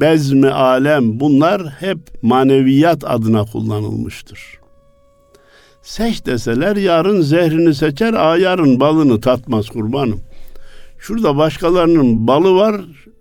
bezmi 0.00 0.50
alem 0.50 1.20
bunlar 1.20 1.68
hep 1.68 1.98
maneviyat 2.22 3.04
adına 3.04 3.44
kullanılmıştır. 3.44 4.58
Seç 5.82 6.26
deseler 6.26 6.76
yarın 6.76 7.20
zehrini 7.20 7.74
seçer, 7.74 8.14
ayarın 8.14 8.80
balını 8.80 9.20
tatmaz 9.20 9.68
kurbanım. 9.68 10.20
Şurada 10.98 11.36
başkalarının 11.36 12.26
balı 12.26 12.54
var, 12.54 12.80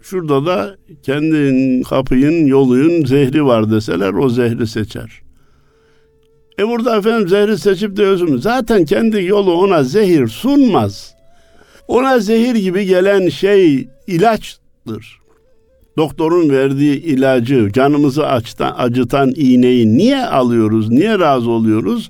Şurada 0.09 0.45
da 0.45 0.77
kendin 1.03 1.83
kapıyın, 1.83 2.45
yoluyun 2.45 3.05
zehri 3.05 3.45
var 3.45 3.71
deseler 3.71 4.13
o 4.13 4.29
zehri 4.29 4.67
seçer. 4.67 5.21
E 6.59 6.67
burada 6.67 6.97
efendim 6.97 7.27
zehri 7.27 7.57
seçip 7.57 7.97
de 7.97 8.03
özüm. 8.03 8.39
Zaten 8.39 8.85
kendi 8.85 9.23
yolu 9.23 9.53
ona 9.53 9.83
zehir 9.83 10.27
sunmaz. 10.27 11.15
Ona 11.87 12.19
zehir 12.19 12.55
gibi 12.55 12.85
gelen 12.85 13.29
şey 13.29 13.87
ilaçtır. 14.07 15.19
Doktorun 15.97 16.49
verdiği 16.49 17.01
ilacı, 17.01 17.69
canımızı 17.73 18.27
açtan, 18.27 18.75
acıtan 18.77 19.33
iğneyi 19.35 19.97
niye 19.97 20.25
alıyoruz, 20.25 20.89
niye 20.89 21.19
razı 21.19 21.51
oluyoruz? 21.51 22.09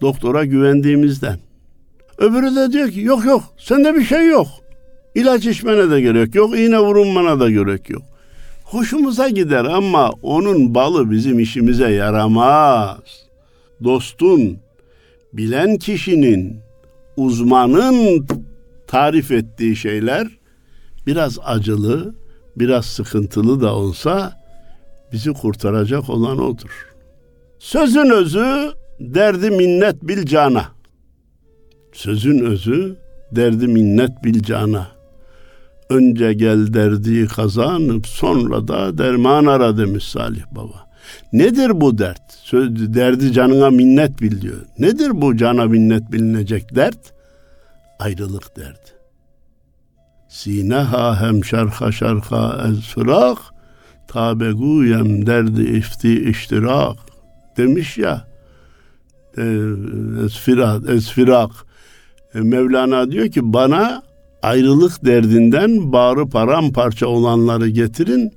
Doktora 0.00 0.44
güvendiğimizden. 0.44 1.38
Öbürü 2.18 2.56
de 2.56 2.72
diyor 2.72 2.90
ki 2.90 3.00
yok 3.00 3.24
yok 3.24 3.42
sende 3.58 3.94
bir 3.94 4.04
şey 4.04 4.26
yok. 4.26 4.46
İlaç 5.14 5.46
içmene 5.46 5.90
de 5.90 6.00
gerek 6.00 6.34
yok, 6.34 6.58
iğne 6.58 6.78
vurulmana 6.78 7.40
da 7.40 7.50
gerek 7.50 7.90
yok. 7.90 8.02
Hoşumuza 8.64 9.28
gider 9.28 9.64
ama 9.64 10.10
onun 10.22 10.74
balı 10.74 11.10
bizim 11.10 11.38
işimize 11.38 11.90
yaramaz. 11.90 12.98
Dostun, 13.84 14.58
bilen 15.32 15.76
kişinin, 15.76 16.56
uzmanın 17.16 18.26
tarif 18.86 19.30
ettiği 19.30 19.76
şeyler 19.76 20.28
biraz 21.06 21.38
acılı, 21.44 22.14
biraz 22.56 22.84
sıkıntılı 22.84 23.60
da 23.60 23.74
olsa 23.74 24.40
bizi 25.12 25.32
kurtaracak 25.32 26.10
olan 26.10 26.38
odur. 26.38 26.88
Sözün 27.58 28.10
özü 28.10 28.72
derdi 29.00 29.50
minnet 29.50 30.02
bil 30.02 30.26
cana. 30.26 30.64
Sözün 31.92 32.44
özü 32.44 32.96
derdi 33.32 33.68
minnet 33.68 34.24
bil 34.24 34.42
cana. 34.42 34.93
Önce 35.90 36.32
gel 36.32 36.74
derdi 36.74 37.26
kazanıp 37.26 38.06
sonra 38.06 38.68
da 38.68 38.98
derman 38.98 39.46
ara 39.46 39.76
demiş 39.76 40.04
Salih 40.04 40.42
Baba. 40.50 40.86
Nedir 41.32 41.80
bu 41.80 41.98
dert? 41.98 42.32
Söz, 42.42 42.94
derdi 42.94 43.32
canına 43.32 43.70
minnet 43.70 44.20
bil 44.22 44.40
diyor. 44.40 44.60
Nedir 44.78 45.10
bu 45.14 45.36
cana 45.36 45.64
minnet 45.64 46.12
bilinecek 46.12 46.74
dert? 46.74 47.12
Ayrılık 47.98 48.56
derdi. 48.56 48.90
Sineha 50.28 51.20
hem 51.20 51.44
şarha 51.44 51.92
şarha 51.92 52.68
ez 52.68 52.80
fırak 52.80 53.38
tabeguyem 54.08 55.26
derdi 55.26 55.62
ifti 55.62 56.30
iştirak 56.30 56.96
demiş 57.56 57.98
ya 57.98 58.26
esfirak 60.24 60.90
esfirak 60.90 61.50
e, 62.34 62.40
Mevlana 62.40 63.10
diyor 63.10 63.28
ki 63.28 63.52
bana 63.52 64.02
ayrılık 64.44 65.04
derdinden 65.04 65.92
bağrı 65.92 66.28
paramparça 66.28 67.06
olanları 67.06 67.68
getirin. 67.68 68.32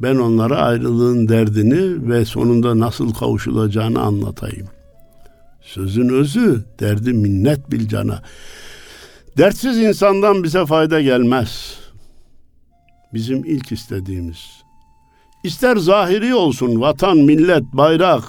Ben 0.00 0.16
onlara 0.16 0.56
ayrılığın 0.56 1.28
derdini 1.28 2.10
ve 2.10 2.24
sonunda 2.24 2.78
nasıl 2.78 3.14
kavuşulacağını 3.14 4.00
anlatayım. 4.00 4.68
Sözün 5.62 6.08
özü 6.08 6.64
derdi 6.80 7.12
minnet 7.12 7.70
bil 7.70 7.88
cana. 7.88 8.22
Dertsiz 9.38 9.78
insandan 9.78 10.42
bize 10.42 10.66
fayda 10.66 11.00
gelmez. 11.00 11.78
Bizim 13.14 13.44
ilk 13.44 13.72
istediğimiz. 13.72 14.38
İster 15.44 15.76
zahiri 15.76 16.34
olsun 16.34 16.80
vatan, 16.80 17.16
millet, 17.16 17.64
bayrak, 17.72 18.24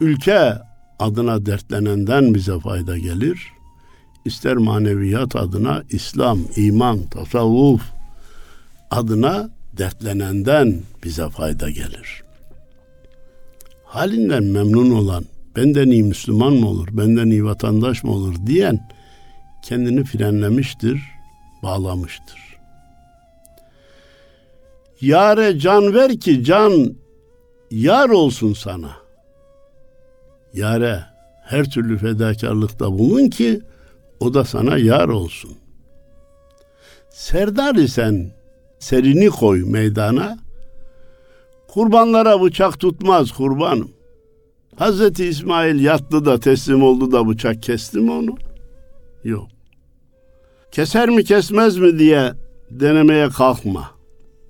ülke 0.00 0.52
adına 0.98 1.46
dertlenenden 1.46 2.34
bize 2.34 2.60
fayda 2.60 2.98
gelir 2.98 3.55
ister 4.26 4.56
maneviyat 4.56 5.36
adına 5.36 5.82
İslam, 5.90 6.40
iman, 6.56 7.02
tasavvuf 7.02 7.82
adına 8.90 9.50
dertlenenden 9.78 10.80
bize 11.04 11.28
fayda 11.28 11.70
gelir. 11.70 12.22
Halinden 13.84 14.44
memnun 14.44 14.90
olan, 14.90 15.24
benden 15.56 15.90
iyi 15.90 16.02
Müslüman 16.02 16.52
mı 16.52 16.68
olur, 16.68 16.88
benden 16.92 17.26
iyi 17.26 17.44
vatandaş 17.44 18.04
mı 18.04 18.12
olur 18.12 18.34
diyen 18.46 18.88
kendini 19.62 20.04
frenlemiştir, 20.04 21.02
bağlamıştır. 21.62 22.56
Yare 25.00 25.58
can 25.58 25.94
ver 25.94 26.20
ki 26.20 26.44
can 26.44 26.96
yar 27.70 28.08
olsun 28.08 28.52
sana. 28.52 28.90
Yare 30.54 31.04
her 31.42 31.70
türlü 31.70 31.98
fedakarlıkta 31.98 32.92
bulun 32.98 33.28
ki 33.28 33.60
o 34.20 34.34
da 34.34 34.44
sana 34.44 34.78
yar 34.78 35.08
olsun. 35.08 35.50
Serdar 37.10 37.74
isen 37.74 38.32
serini 38.78 39.30
koy 39.30 39.64
meydana. 39.64 40.38
Kurbanlara 41.68 42.42
bıçak 42.42 42.80
tutmaz 42.80 43.32
kurbanım. 43.32 43.90
Hazreti 44.76 45.24
İsmail 45.24 45.80
yattı 45.80 46.24
da 46.24 46.40
teslim 46.40 46.82
oldu 46.82 47.12
da 47.12 47.28
bıçak 47.28 47.62
kesti 47.62 47.98
mi 47.98 48.12
onu? 48.12 48.36
Yok. 49.24 49.48
Keser 50.72 51.08
mi 51.08 51.24
kesmez 51.24 51.76
mi 51.76 51.98
diye 51.98 52.32
denemeye 52.70 53.28
kalkma. 53.28 53.90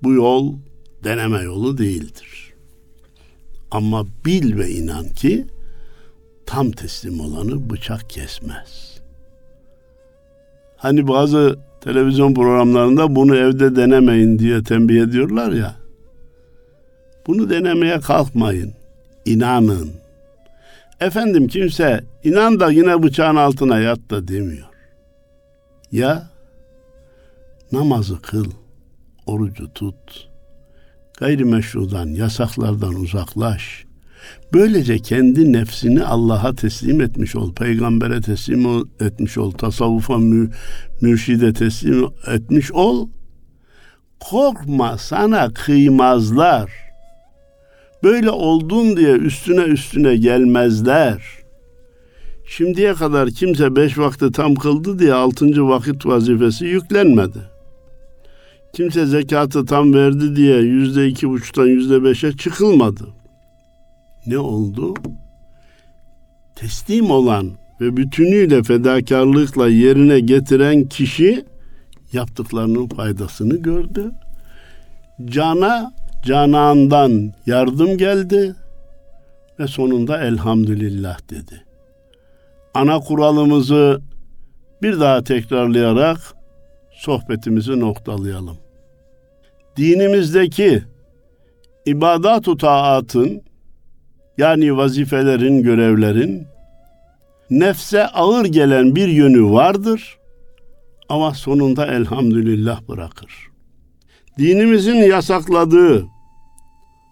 Bu 0.03 0.13
yol 0.13 0.53
deneme 1.03 1.41
yolu 1.41 1.77
değildir. 1.77 2.53
Ama 3.71 4.05
bil 4.25 4.57
ve 4.57 4.69
inan 4.69 5.09
ki 5.09 5.47
tam 6.45 6.71
teslim 6.71 7.19
olanı 7.19 7.69
bıçak 7.69 8.09
kesmez. 8.09 8.96
Hani 10.77 11.07
bazı 11.07 11.59
televizyon 11.81 12.33
programlarında 12.33 13.15
bunu 13.15 13.35
evde 13.35 13.75
denemeyin 13.75 14.39
diye 14.39 14.63
tembih 14.63 15.01
ediyorlar 15.01 15.51
ya. 15.51 15.75
Bunu 17.27 17.49
denemeye 17.49 17.99
kalkmayın. 17.99 18.73
İnanın. 19.25 19.91
Efendim 20.99 21.47
kimse 21.47 22.03
inan 22.23 22.59
da 22.59 22.71
yine 22.71 23.03
bıçağın 23.03 23.35
altına 23.35 23.79
yat 23.79 23.99
da 24.09 24.27
demiyor. 24.27 24.67
Ya 25.91 26.29
namazı 27.71 28.21
kıl, 28.21 28.51
orucu 29.25 29.73
tut, 29.73 30.29
gayrimeşrudan, 31.19 32.07
yasaklardan 32.07 32.95
uzaklaş. 32.95 33.85
Böylece 34.53 34.99
kendi 34.99 35.53
nefsini 35.53 36.03
Allah'a 36.03 36.55
teslim 36.55 37.01
etmiş 37.01 37.35
ol, 37.35 37.53
peygambere 37.53 38.21
teslim 38.21 38.65
etmiş 38.99 39.37
ol, 39.37 39.51
tasavvufa 39.51 40.17
mü, 40.17 40.49
mürşide 41.01 41.53
teslim 41.53 42.05
etmiş 42.27 42.71
ol. 42.71 43.07
Korkma 44.19 44.97
sana 44.97 45.53
kıymazlar. 45.53 46.71
Böyle 48.03 48.31
oldun 48.31 48.97
diye 48.97 49.11
üstüne 49.11 49.61
üstüne 49.61 50.15
gelmezler. 50.15 51.23
Şimdiye 52.47 52.93
kadar 52.93 53.29
kimse 53.29 53.75
beş 53.75 53.97
vakti 53.97 54.31
tam 54.31 54.55
kıldı 54.55 54.99
diye 54.99 55.13
altıncı 55.13 55.67
vakit 55.67 56.05
vazifesi 56.05 56.65
yüklenmedi. 56.65 57.39
Kimse 58.73 59.05
zekatı 59.05 59.65
tam 59.65 59.93
verdi 59.93 60.35
diye 60.35 60.57
yüzde 60.57 61.07
iki 61.07 61.29
buçuktan 61.29 61.65
yüzde 61.65 62.03
beşe 62.03 62.37
çıkılmadı. 62.37 63.07
Ne 64.27 64.39
oldu? 64.39 64.93
Teslim 66.55 67.11
olan 67.11 67.51
ve 67.81 67.97
bütünüyle 67.97 68.63
fedakarlıkla 68.63 69.67
yerine 69.67 70.19
getiren 70.19 70.83
kişi 70.83 71.45
yaptıklarının 72.13 72.87
faydasını 72.87 73.57
gördü. 73.57 74.11
Cana 75.25 75.93
canandan 76.25 77.33
yardım 77.45 77.97
geldi 77.97 78.55
ve 79.59 79.67
sonunda 79.67 80.23
elhamdülillah 80.23 81.29
dedi. 81.29 81.63
Ana 82.73 82.99
kuralımızı 82.99 84.01
bir 84.81 84.99
daha 84.99 85.23
tekrarlayarak 85.23 86.19
sohbetimizi 86.91 87.79
noktalayalım. 87.79 88.57
Dinimizdeki 89.77 90.83
ibadat-ı 91.85 92.57
taatın 92.57 93.46
yani 94.37 94.77
vazifelerin, 94.77 95.63
görevlerin 95.63 96.47
nefse 97.49 98.07
ağır 98.07 98.45
gelen 98.45 98.95
bir 98.95 99.07
yönü 99.07 99.51
vardır 99.51 100.17
ama 101.09 101.33
sonunda 101.33 101.85
elhamdülillah 101.87 102.87
bırakır. 102.87 103.49
Dinimizin 104.37 104.95
yasakladığı, 104.95 106.05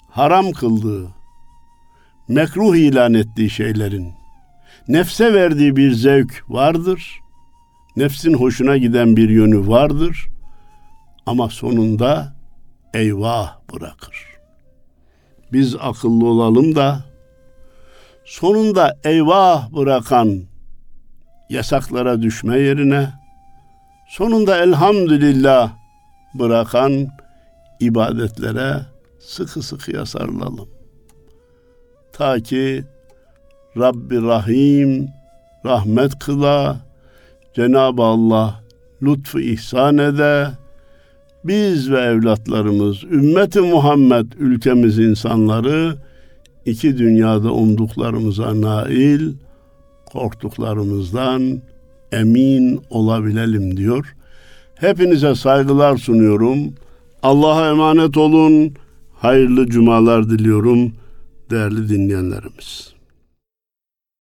haram 0.09 0.51
kıldığı, 0.51 1.07
mekruh 2.28 2.76
ilan 2.76 3.13
ettiği 3.13 3.49
şeylerin 3.49 4.13
nefse 4.88 5.34
verdiği 5.34 5.76
bir 5.76 5.91
zevk 5.91 6.43
vardır. 6.49 7.19
Nefsin 7.95 8.34
hoşuna 8.34 8.78
giden 8.78 9.17
bir 9.17 9.30
yönü 9.30 9.67
vardır. 9.67 10.28
Ama 11.26 11.49
sonunda 11.49 12.36
eyvah 12.93 13.57
bırakır. 13.73 14.26
Biz 15.53 15.76
akıllı 15.76 16.26
olalım 16.26 16.76
da 16.76 17.14
sonunda 18.26 18.97
eyvah 19.03 19.71
bırakan 19.71 20.41
yasaklara 21.49 22.21
düşme 22.21 22.59
yerine 22.59 23.09
sonunda 24.07 24.57
elhamdülillah 24.57 25.71
bırakan 26.34 27.07
ibadetlere 27.80 28.76
sıkı 29.19 29.61
sıkıya 29.61 30.05
sarılalım. 30.05 30.69
Ta 32.13 32.39
ki 32.39 32.84
Rabbi 33.78 34.21
Rahim 34.21 35.09
rahmet 35.65 36.19
kıla, 36.19 36.78
Cenab-ı 37.55 38.03
Allah 38.03 38.63
lütfu 39.01 39.39
ihsan 39.39 39.97
ede, 39.97 40.47
biz 41.43 41.91
ve 41.91 41.99
evlatlarımız, 41.99 43.03
ümmeti 43.03 43.61
Muhammed 43.61 44.32
ülkemiz 44.38 44.99
insanları 44.99 45.95
iki 46.66 46.97
dünyada 46.97 47.51
umduklarımıza 47.51 48.61
nail, 48.61 49.34
korktuklarımızdan 50.05 51.61
emin 52.11 52.82
olabilelim 52.89 53.78
diyor. 53.78 54.16
Hepinize 54.76 55.36
saygılar 55.36 55.97
sunuyorum. 55.97 56.57
Allah'a 57.24 57.70
emanet 57.70 58.18
olun. 58.18 58.74
Hayırlı 59.13 59.68
cumalar 59.68 60.30
diliyorum 60.30 60.91
değerli 61.49 61.89
dinleyenlerimiz. 61.89 62.95